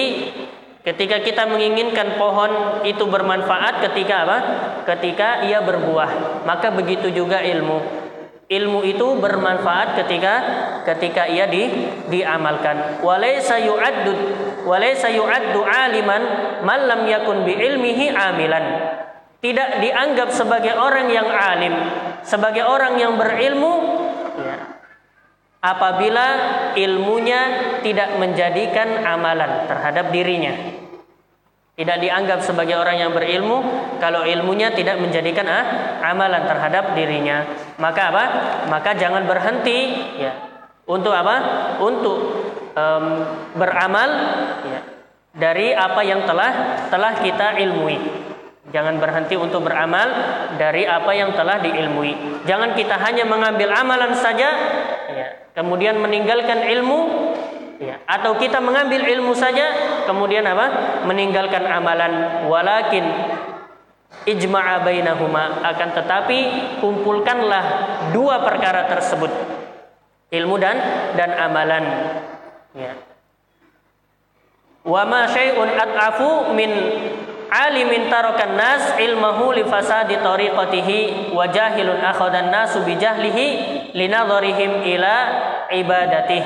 ketika 0.84 1.24
kita 1.24 1.48
menginginkan 1.48 2.20
pohon 2.20 2.84
itu 2.84 3.08
bermanfaat 3.08 3.80
ketika 3.88 4.28
apa? 4.28 4.38
Ketika 4.84 5.48
ia 5.48 5.64
berbuah, 5.64 6.44
maka 6.44 6.76
begitu 6.76 7.08
juga 7.08 7.40
ilmu. 7.40 8.04
Ilmu 8.52 8.84
itu 8.84 9.16
bermanfaat 9.16 9.96
ketika 9.96 10.34
ketika 10.92 11.24
ia 11.24 11.48
di, 11.48 11.88
diamalkan. 12.12 13.00
Walaysa 13.00 13.64
yu'addu 13.64 14.12
walaysa 14.63 15.12
yu'addu 15.12 15.63
aliman 15.63 16.21
man 16.63 16.80
lam 16.88 17.02
yakun 17.08 17.43
bi 17.47 17.56
ilmihi 17.56 18.12
amilan. 18.12 18.65
Tidak 19.43 19.84
dianggap 19.84 20.32
sebagai 20.32 20.71
orang 20.80 21.12
yang 21.12 21.28
alim, 21.28 21.76
sebagai 22.23 22.63
orang 22.63 22.95
yang 22.95 23.19
berilmu 23.19 24.04
apabila 25.63 26.28
ilmunya 26.76 27.41
tidak 27.80 28.19
menjadikan 28.19 29.04
amalan 29.08 29.63
terhadap 29.67 30.12
dirinya. 30.12 30.56
Tidak 31.73 31.97
dianggap 32.06 32.45
sebagai 32.45 32.78
orang 32.78 33.02
yang 33.02 33.12
berilmu 33.17 33.65
kalau 33.97 34.21
ilmunya 34.21 34.78
tidak 34.78 35.02
menjadikan 35.02 35.47
ah, 35.49 35.65
amalan 36.06 36.45
terhadap 36.45 36.93
dirinya. 36.93 37.49
Maka 37.82 38.13
apa? 38.13 38.26
Maka 38.69 38.93
jangan 38.93 39.26
berhenti 39.26 39.89
ya. 40.21 40.38
Untuk 40.86 41.10
apa? 41.10 41.36
Untuk 41.82 42.43
um, 42.74 43.06
beramal 43.58 44.10
ya, 44.66 44.82
dari 45.34 45.74
apa 45.74 46.02
yang 46.06 46.26
telah 46.26 46.52
telah 46.90 47.14
kita 47.22 47.58
ilmui. 47.62 47.98
Jangan 48.74 48.98
berhenti 48.98 49.38
untuk 49.38 49.70
beramal 49.70 50.08
dari 50.58 50.88
apa 50.90 51.14
yang 51.14 51.38
telah 51.38 51.62
diilmui. 51.62 52.42
Jangan 52.50 52.74
kita 52.74 52.98
hanya 52.98 53.22
mengambil 53.22 53.70
amalan 53.70 54.18
saja, 54.18 54.50
ya, 55.14 55.28
kemudian 55.54 56.02
meninggalkan 56.02 56.66
ilmu, 56.74 57.00
ya, 57.78 58.02
atau 58.10 58.34
kita 58.34 58.58
mengambil 58.58 59.06
ilmu 59.06 59.38
saja, 59.38 60.02
kemudian 60.10 60.41
apa? 60.50 61.00
Meninggalkan 61.06 61.70
amalan. 61.70 62.47
Walakin 62.50 63.06
ijma'a 64.26 64.82
bainahuma 64.82 65.62
akan 65.62 65.89
tetapi 65.93 66.38
kumpulkanlah 66.80 67.66
dua 68.16 68.41
perkara 68.41 68.88
tersebut 68.88 69.32
ilmu 70.32 70.56
dan 70.58 70.78
dan 71.14 71.30
amalan 71.36 71.84
ya. 72.78 72.93
Wa 74.84 75.07
ma 75.07 75.30
syai'un 75.32 75.69
at'afu 75.80 76.51
min 76.51 76.69
alimin 77.47 78.11
tarokan 78.11 78.59
nas 78.59 78.99
ilmahu 78.99 79.55
li 79.55 79.63
fasadi 79.63 80.19
tariqatihi 80.19 81.32
wa 81.32 81.47
jahilun 81.47 82.03
akhadan 82.03 82.51
nasu 82.51 82.84
bi 82.84 82.99
jahlihi 82.99 83.47
linadharihim 83.95 84.84
ila 84.97 85.15
ibadatih. 85.71 86.43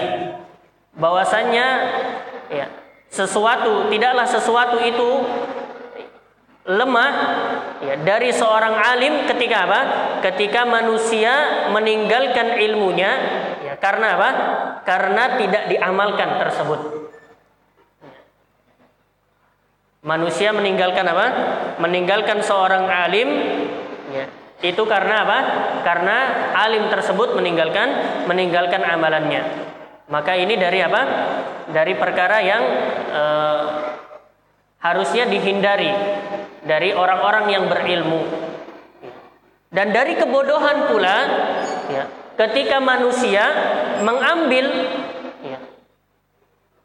Bahwasannya 0.94 1.68
ya 2.54 2.68
sesuatu 3.10 3.90
tidaklah 3.90 4.28
sesuatu 4.28 4.78
itu 4.84 5.10
lemah 6.68 7.12
ya, 7.80 7.96
dari 8.04 8.36
seorang 8.36 8.76
alim 8.76 9.24
ketika 9.24 9.58
apa? 9.64 9.82
Ketika 10.20 10.68
manusia 10.68 11.68
meninggalkan 11.72 12.60
ilmunya 12.60 13.12
ya 13.64 13.80
karena 13.80 14.20
apa? 14.20 14.30
Karena 14.84 15.40
tidak 15.40 15.64
diamalkan 15.72 16.30
tersebut. 16.44 16.80
Manusia 20.04 20.52
meninggalkan 20.52 21.08
apa? 21.08 21.28
Meninggalkan 21.80 22.44
seorang 22.44 22.88
alim 22.92 23.30
ya, 24.12 24.28
itu 24.60 24.84
karena 24.84 25.24
apa? 25.24 25.40
Karena 25.88 26.18
alim 26.52 26.92
tersebut 26.92 27.32
meninggalkan 27.32 27.88
meninggalkan 28.28 28.84
amalannya. 28.84 29.72
Maka 30.08 30.36
ini 30.36 30.60
dari 30.60 30.84
apa? 30.84 31.02
Dari 31.68 31.96
perkara 32.00 32.40
yang 32.40 32.64
eh, 33.12 33.64
harusnya 34.82 35.26
dihindari 35.26 35.90
dari 36.68 36.94
orang-orang 36.94 37.46
yang 37.50 37.66
berilmu. 37.66 38.22
Dan 39.68 39.92
dari 39.92 40.16
kebodohan 40.16 40.88
pula, 40.88 41.18
ya, 41.92 42.04
ketika 42.40 42.80
manusia 42.80 43.44
mengambil 44.00 44.66
ya, 45.44 45.60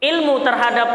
ilmu 0.03 0.43
terhadap 0.43 0.89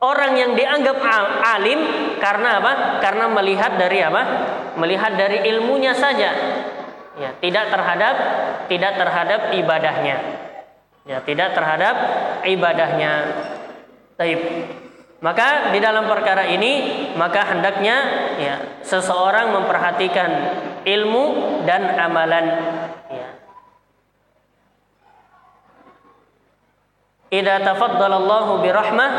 orang 0.00 0.32
yang 0.36 0.52
dianggap 0.56 0.96
alim 1.44 1.80
karena 2.16 2.62
apa? 2.62 2.72
Karena 3.04 3.26
melihat 3.28 3.76
dari 3.76 4.00
apa? 4.00 4.22
Melihat 4.80 5.12
dari 5.16 5.44
ilmunya 5.52 5.92
saja. 5.92 6.30
Ya, 7.16 7.32
tidak 7.40 7.72
terhadap 7.72 8.14
tidak 8.68 8.92
terhadap 8.96 9.40
ibadahnya. 9.56 10.16
Ya, 11.06 11.18
tidak 11.22 11.52
terhadap 11.52 11.96
ibadahnya. 12.44 13.12
Taib. 14.16 14.40
Maka 15.16 15.72
di 15.72 15.80
dalam 15.80 16.04
perkara 16.04 16.44
ini 16.44 17.08
maka 17.16 17.40
hendaknya 17.48 17.96
ya 18.36 18.54
seseorang 18.84 19.48
memperhatikan 19.56 20.30
ilmu 20.84 21.26
dan 21.64 21.96
amalan 21.96 22.46
ya. 23.08 23.28
Idza 27.32 27.56
tafaddalallahu 27.64 28.60
birahmah 28.60 29.12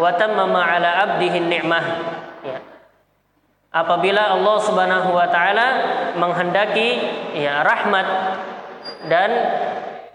wa 0.00 0.10
tammama 0.16 0.64
ala 0.64 0.90
'abdihi 1.04 1.38
ni'mah. 1.44 1.84
Ya. 2.42 2.58
Apabila 3.68 4.32
Allah 4.32 4.56
Subhanahu 4.64 5.12
wa 5.12 5.28
taala 5.28 5.68
menghendaki 6.16 6.98
ya 7.36 7.60
rahmat 7.62 8.06
dan 9.12 9.30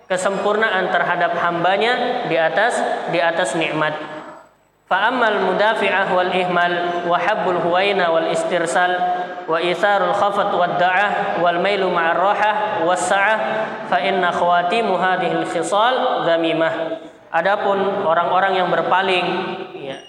kesempurnaan 0.10 0.90
terhadap 0.90 1.38
hambanya 1.38 2.26
di 2.26 2.36
atas 2.36 2.82
di 3.14 3.22
atas 3.22 3.54
nikmat. 3.54 4.19
Fa'amal 4.90 5.54
mudafi'ah 5.54 6.10
wal 6.18 6.34
ihmal 6.34 7.06
wa 7.06 7.14
habbul 7.22 7.62
huwaina 7.62 8.10
wal 8.10 8.26
istirsal 8.34 8.90
wa 9.46 9.62
itharul 9.62 10.18
khafat 10.18 10.50
wad 10.50 10.82
da'ah 10.82 11.38
wal 11.46 11.62
mailu 11.62 11.94
ma'ar 11.94 12.18
rahah. 12.18 12.82
Adapun 17.30 17.78
orang-orang 18.10 18.58
yang 18.58 18.74
berpaling 18.74 19.26
ya, 19.78 20.02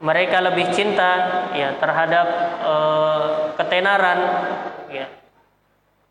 mereka 0.00 0.40
lebih 0.40 0.72
cinta 0.72 1.44
ya 1.52 1.76
terhadap 1.76 2.26
eh, 2.64 3.24
ketenaran 3.60 4.18
ya 4.88 5.12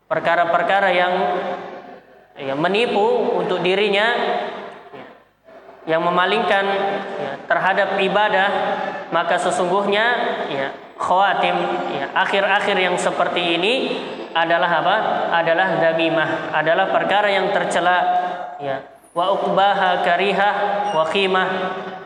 perkara-perkara 0.06 0.94
yang 0.94 1.14
ya, 2.38 2.54
menipu 2.54 3.34
untuk 3.42 3.58
dirinya 3.66 4.14
yang 5.82 6.02
memalingkan 6.02 6.64
ya, 7.18 7.32
terhadap 7.50 7.98
ibadah 7.98 8.48
maka 9.10 9.34
sesungguhnya 9.38 10.06
ya 10.46 10.68
khawatim 10.94 11.56
ya 11.90 12.06
akhir-akhir 12.14 12.76
yang 12.78 12.94
seperti 12.94 13.58
ini 13.58 13.74
adalah 14.32 14.70
apa? 14.80 14.96
Adalah 15.42 15.76
damimah 15.80 16.54
adalah 16.54 16.88
perkara 16.88 17.28
yang 17.28 17.52
tercela 17.52 17.98
ya 18.62 18.80
wa 19.12 19.28
uqbaha 19.36 20.00
karihah 20.00 20.54
wa 20.96 21.04
khimah 21.04 21.48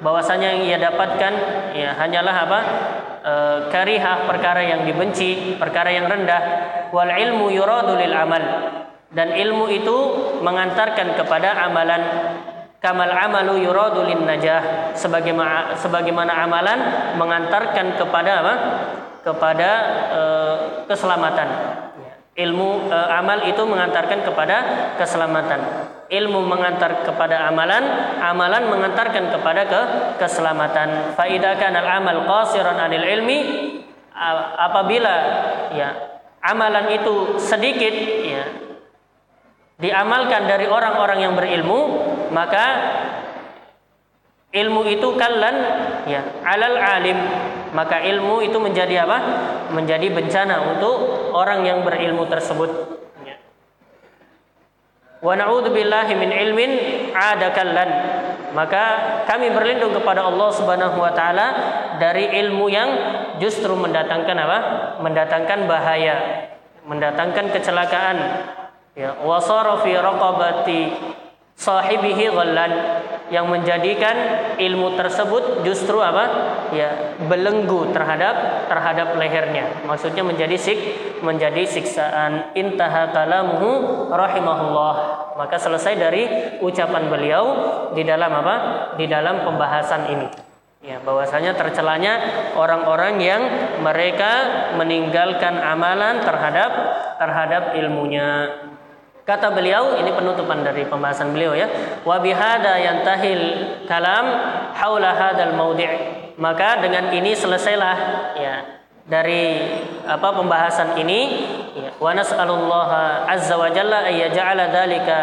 bahwasanya 0.03 0.59
yang 0.59 0.63
ia 0.67 0.79
dapatkan 0.81 1.33
ya 1.77 1.95
hanyalah 1.95 2.35
apa? 2.49 2.61
E, 3.23 3.35
karihah 3.71 4.27
perkara 4.27 4.63
yang 4.63 4.83
dibenci 4.83 5.55
perkara 5.61 5.95
yang 5.95 6.11
rendah 6.11 6.43
wal 6.91 7.07
ilmu 7.07 7.53
yuradu 7.55 7.95
lil 7.95 8.15
amal 8.15 8.43
dan 9.15 9.33
ilmu 9.33 9.71
itu 9.71 9.97
mengantarkan 10.43 11.15
kepada 11.15 11.63
amalan 11.63 12.03
kamal 12.81 13.11
amalu 13.11 13.65
yuradu 13.65 14.05
lin 14.05 14.25
najah. 14.25 14.93
Sebagaimana 14.97 15.77
sebagaimana 15.79 16.33
amalan 16.45 16.79
mengantarkan 17.17 17.97
kepada 17.97 18.33
apa? 18.43 18.55
Kepada 19.25 19.71
e, 20.13 20.23
keselamatan. 20.87 21.49
Ilmu 22.37 22.93
e, 22.93 22.99
amal 23.17 23.49
itu 23.49 23.63
mengantarkan 23.65 24.23
kepada 24.23 24.57
keselamatan. 25.01 25.61
Ilmu 26.07 26.47
mengantar 26.47 27.03
kepada 27.03 27.51
amalan 27.51 27.83
amalan 28.23 28.71
mengantarkan 28.71 29.35
kepada 29.35 29.63
ke 29.67 29.81
keselamatan. 30.23 31.19
Faida 31.19 31.59
kana 31.59 31.83
al 31.83 31.89
amal 32.03 32.23
qasiran 32.29 32.79
anil 32.79 33.03
ilmi 33.03 33.39
apabila 34.57 35.15
ya 35.77 35.93
amalan 36.41 36.89
itu 36.95 37.37
sedikit 37.37 37.93
ya 38.23 38.45
diamalkan 39.77 40.49
dari 40.49 40.65
orang-orang 40.65 41.19
yang 41.21 41.35
berilmu 41.37 41.81
maka 42.31 42.65
ilmu 44.57 44.89
itu 44.89 45.09
kallan 45.21 45.57
ya 46.09 46.23
alal 46.47 46.77
alim. 46.81 47.19
Maka 47.75 48.01
ilmu 48.01 48.41
itu 48.41 48.57
menjadi 48.57 49.05
apa? 49.05 49.19
Menjadi 49.75 50.09
bencana 50.09 50.65
untuk 50.73 51.29
orang 51.37 51.67
yang 51.67 51.85
berilmu 51.85 52.25
tersebut. 52.25 52.71
Ya. 53.27 53.37
wa 55.21 55.35
billahi 55.69 56.13
min 56.17 56.31
ilmin 56.33 56.71
ada 57.13 57.53
kallan. 57.53 57.91
Maka 58.57 58.85
kami 59.29 59.53
berlindung 59.53 59.93
kepada 59.93 60.25
Allah 60.25 60.49
Subhanahu 60.49 60.97
wa 60.97 61.13
taala 61.13 61.47
dari 62.01 62.33
ilmu 62.41 62.73
yang 62.73 62.89
justru 63.37 63.77
mendatangkan 63.77 64.37
apa? 64.41 64.59
Mendatangkan 65.05 65.69
bahaya. 65.69 66.17
Mendatangkan 66.89 67.53
kecelakaan. 67.53 68.17
Ya 68.97 69.13
wasara 69.21 69.85
fi 69.85 69.93
raqabati 69.93 70.81
sahibihi 71.57 72.29
ghallan 72.31 72.73
yang 73.27 73.51
menjadikan 73.51 74.15
ilmu 74.55 74.95
tersebut 74.95 75.67
justru 75.67 75.99
apa? 75.99 76.55
Ya 76.71 77.19
belenggu 77.27 77.91
terhadap 77.91 78.69
terhadap 78.71 79.19
lehernya. 79.19 79.83
Maksudnya 79.89 80.23
menjadi 80.23 80.55
sik 80.55 80.79
menjadi 81.25 81.67
siksaan. 81.67 82.55
Intaha 82.55 83.11
kalamuhu 83.11 84.07
rahimahullah. 84.13 84.95
Maka 85.35 85.57
selesai 85.59 85.99
dari 85.99 86.23
ucapan 86.63 87.11
beliau 87.11 87.45
di 87.99 88.07
dalam 88.07 88.31
apa? 88.31 88.57
Di 88.95 89.11
dalam 89.11 89.43
pembahasan 89.43 90.07
ini. 90.13 90.29
Ya 90.87 91.03
bahwasanya 91.03 91.59
tercelanya 91.59 92.15
orang-orang 92.55 93.19
yang 93.19 93.43
mereka 93.83 94.33
meninggalkan 94.79 95.59
amalan 95.59 96.23
terhadap 96.23 96.71
terhadap 97.19 97.75
ilmunya 97.75 98.55
Kata 99.27 99.51
beliau, 99.51 99.99
ini 99.99 100.15
penutupan 100.15 100.63
dari 100.63 100.87
pembahasan 100.87 101.35
beliau 101.35 101.51
ya. 101.51 101.67
Wa 102.07 102.23
bihada 102.23 102.79
yantahil 102.79 103.43
kalam 103.91 104.27
haula 104.71 105.19
hadzal 105.19 105.51
maudhi'. 105.59 106.39
Maka 106.39 106.79
dengan 106.79 107.11
ini 107.11 107.35
selesailah 107.35 107.97
ya 108.39 108.55
dari 109.03 109.67
apa 110.07 110.31
pembahasan 110.31 110.95
ini 111.03 111.43
ya. 111.75 111.91
Wa 111.99 112.15
nas'alullah 112.15 113.27
azza 113.27 113.59
wa 113.59 113.67
jalla 113.67 114.07
ay 114.07 114.31
yaj'ala 114.31 114.71
dzalika 114.71 115.19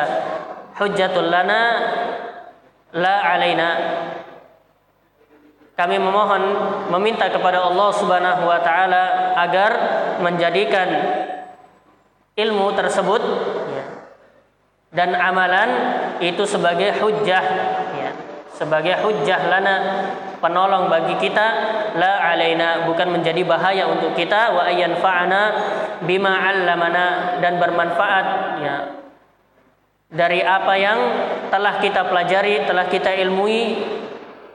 hujjatul 0.84 1.32
lana 1.32 1.62
la 2.91 3.16
alaina. 3.24 3.70
Kami 5.80 5.95
memohon 5.95 6.43
meminta 6.91 7.32
kepada 7.32 7.64
Allah 7.64 7.89
Subhanahu 7.95 8.43
wa 8.51 8.60
taala 8.60 9.32
agar 9.47 9.72
menjadikan 10.20 10.91
ilmu 12.34 12.74
tersebut 12.74 13.22
dan 14.94 15.18
amalan 15.18 15.70
itu 16.22 16.46
sebagai 16.46 16.94
hujjah 17.02 17.46
ya. 17.98 18.12
Sebagai 18.54 19.02
hujjah 19.02 19.50
lana 19.50 19.76
penolong 20.38 20.86
bagi 20.86 21.18
kita. 21.18 21.48
La 21.98 22.22
alaina 22.30 22.86
bukan 22.86 23.10
menjadi 23.10 23.41
bahaya 23.41 23.89
untuk 23.89 24.14
kita. 24.14 24.54
Wa 24.54 24.70
fa'ana 25.02 25.41
bima 26.06 26.38
'allamana 26.38 27.41
dan 27.41 27.58
bermanfaat 27.58 28.26
ya. 28.62 28.76
Dari 30.14 30.46
apa 30.46 30.74
yang 30.78 31.00
telah 31.50 31.82
kita 31.82 32.06
pelajari 32.06 32.70
telah 32.70 32.86
kita 32.86 33.10
ilmui. 33.18 33.82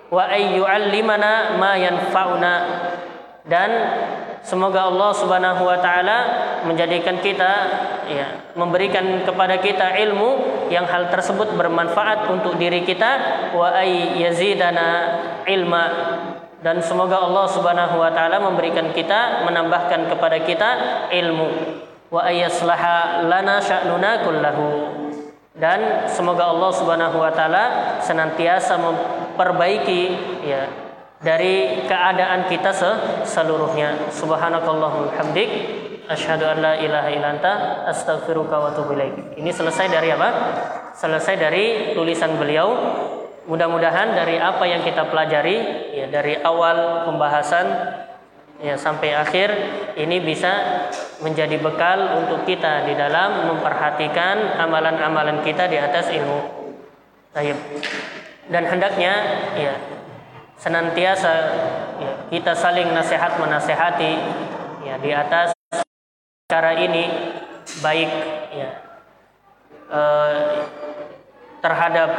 Wa 0.08 0.30
ayyu'allimana 0.30 1.58
ma 1.58 1.74
yanfa'una 1.74 2.54
dan 3.44 3.70
Semoga 4.48 4.88
Allah 4.88 5.12
Subhanahu 5.12 5.60
wa 5.60 5.76
taala 5.76 6.18
menjadikan 6.64 7.20
kita 7.20 7.52
ya, 8.08 8.48
memberikan 8.56 9.20
kepada 9.20 9.60
kita 9.60 9.92
ilmu 10.08 10.64
yang 10.72 10.88
hal 10.88 11.12
tersebut 11.12 11.52
bermanfaat 11.52 12.32
untuk 12.32 12.56
diri 12.56 12.80
kita. 12.80 13.52
Wa 13.52 13.76
ay 13.76 14.16
yazidana 14.24 14.88
ilma. 15.44 15.84
Dan 16.64 16.80
semoga 16.80 17.20
Allah 17.20 17.44
Subhanahu 17.44 18.00
wa 18.00 18.08
taala 18.08 18.40
memberikan 18.40 18.88
kita 18.96 19.44
menambahkan 19.44 20.08
kepada 20.16 20.40
kita 20.40 20.68
ilmu. 21.12 21.48
Wa 22.08 22.24
ayaslaha 22.32 23.28
lana 23.28 23.60
sya'nuna 23.60 24.24
kullahu. 24.24 24.68
Dan 25.52 26.08
semoga 26.08 26.48
Allah 26.48 26.72
Subhanahu 26.72 27.20
wa 27.20 27.28
taala 27.36 27.64
senantiasa 28.00 28.80
memperbaiki 28.80 30.02
ya 30.40 30.87
dari 31.18 31.82
keadaan 31.86 32.46
kita 32.46 32.70
seluruhnya. 33.26 34.10
Subhanakallahumma 34.14 35.14
hamdik 35.18 35.50
asyhadu 36.06 36.46
an 36.46 36.58
la 36.62 36.72
ilaha 36.78 37.08
illa 37.10 37.28
anta. 37.34 37.54
Astaghfiruka 37.90 38.54
wa 38.54 38.68
atubu 38.70 38.94
ini 39.34 39.50
selesai 39.50 39.90
dari 39.90 40.14
apa? 40.14 40.28
Selesai 40.94 41.34
dari 41.38 41.64
tulisan 41.94 42.38
beliau. 42.38 42.70
Mudah-mudahan 43.48 44.12
dari 44.12 44.36
apa 44.36 44.60
yang 44.68 44.84
kita 44.84 45.08
pelajari 45.08 45.56
ya 45.96 46.06
dari 46.12 46.36
awal 46.36 47.08
pembahasan 47.08 47.64
ya 48.60 48.76
sampai 48.76 49.16
akhir 49.16 49.48
ini 49.96 50.20
bisa 50.20 50.84
menjadi 51.24 51.56
bekal 51.56 52.20
untuk 52.20 52.44
kita 52.44 52.84
di 52.84 52.92
dalam 52.92 53.48
memperhatikan 53.48 54.60
amalan-amalan 54.60 55.40
kita 55.40 55.64
di 55.64 55.80
atas 55.80 56.12
ilmu. 56.12 56.40
Dan 58.52 58.64
hendaknya 58.68 59.14
ya 59.56 59.97
senantiasa 60.58 61.32
ya, 62.02 62.12
kita 62.34 62.52
saling 62.58 62.90
nasihat 62.90 63.38
menasehati 63.38 64.12
ya 64.82 64.98
di 64.98 65.10
atas 65.14 65.54
cara 66.50 66.74
ini 66.74 67.06
baik 67.78 68.10
ya 68.50 68.70
eh, 69.94 70.42
terhadap 71.62 72.10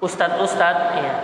ustadz-ustadz 0.00 0.96
ya 0.96 1.14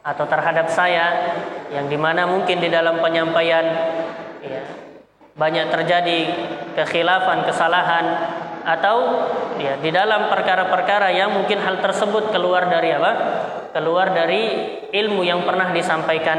atau 0.00 0.24
terhadap 0.24 0.68
saya 0.72 1.36
yang 1.72 1.88
di 1.88 1.96
mana 1.96 2.24
mungkin 2.24 2.56
di 2.60 2.72
dalam 2.72 3.04
penyampaian 3.04 3.64
ya, 4.40 4.62
banyak 5.36 5.68
terjadi 5.68 6.18
kekhilafan 6.76 7.44
kesalahan 7.48 8.04
atau 8.64 9.28
ya 9.56 9.80
di 9.80 9.88
dalam 9.88 10.28
perkara-perkara 10.28 11.12
yang 11.12 11.32
mungkin 11.32 11.60
hal 11.64 11.80
tersebut 11.80 12.28
keluar 12.32 12.68
dari 12.68 12.92
apa 12.92 13.12
keluar 13.72 14.12
dari 14.12 14.42
ilmu 14.90 15.22
yang 15.22 15.42
pernah 15.46 15.70
disampaikan 15.70 16.38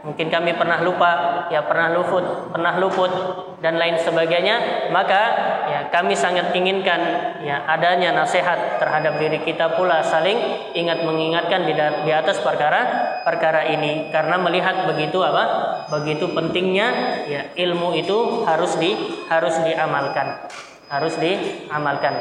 mungkin 0.00 0.32
kami 0.32 0.56
pernah 0.56 0.80
lupa, 0.80 1.44
ya 1.52 1.60
pernah 1.68 1.92
luput, 1.92 2.24
pernah 2.48 2.80
luput 2.80 3.12
dan 3.60 3.76
lain 3.76 4.00
sebagainya, 4.00 4.88
maka 4.88 5.22
ya 5.68 5.80
kami 5.92 6.16
sangat 6.16 6.56
inginkan 6.56 7.00
ya 7.44 7.60
adanya 7.68 8.16
nasihat 8.16 8.80
terhadap 8.80 9.20
diri 9.20 9.44
kita 9.44 9.76
pula 9.76 10.00
saling 10.00 10.40
ingat 10.72 11.04
mengingatkan 11.04 11.68
di, 11.68 11.76
di 11.76 12.12
atas 12.12 12.40
perkara 12.40 12.80
perkara 13.28 13.68
ini 13.68 14.08
karena 14.08 14.40
melihat 14.40 14.88
begitu 14.88 15.20
apa? 15.20 15.68
begitu 15.90 16.30
pentingnya 16.32 16.88
ya 17.26 17.42
ilmu 17.58 17.92
itu 17.98 18.48
harus 18.48 18.80
di 18.80 18.96
harus 19.28 19.60
diamalkan. 19.60 20.48
Harus 20.90 21.14
diamalkan. 21.22 22.14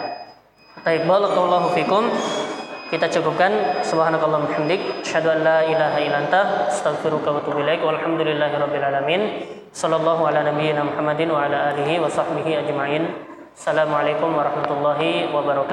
Baik, 0.85 1.09
barakallahu 1.09 1.73
fikum. 1.73 2.05
Kita 2.89 3.05
cukupkan. 3.05 3.85
Subhanakallah 3.85 4.49
hamdik 4.49 5.05
asyhadu 5.05 5.29
an 5.29 5.45
la 5.45 5.61
ilaha 5.61 6.01
illa 6.01 6.25
anta. 6.25 6.41
Astaghfiruka 6.73 7.29
wa 7.29 7.37
atubu 7.37 7.61
ilaik. 7.61 7.85
Walhamdulillahi 7.85 8.55
rabbil 8.57 8.81
alamin. 8.81 9.21
Sallallahu 9.69 10.25
ala 10.25 10.41
nabiyyina 10.41 10.81
Muhammadin 10.81 11.29
wa 11.29 11.45
ala 11.45 11.69
alihi 11.69 12.01
wa 12.01 12.09
sahbihi 12.09 12.65
ajmain. 12.65 13.13
Assalamualaikum 13.53 14.33
warahmatullahi 14.33 15.29
wabarakatuh 15.29 15.69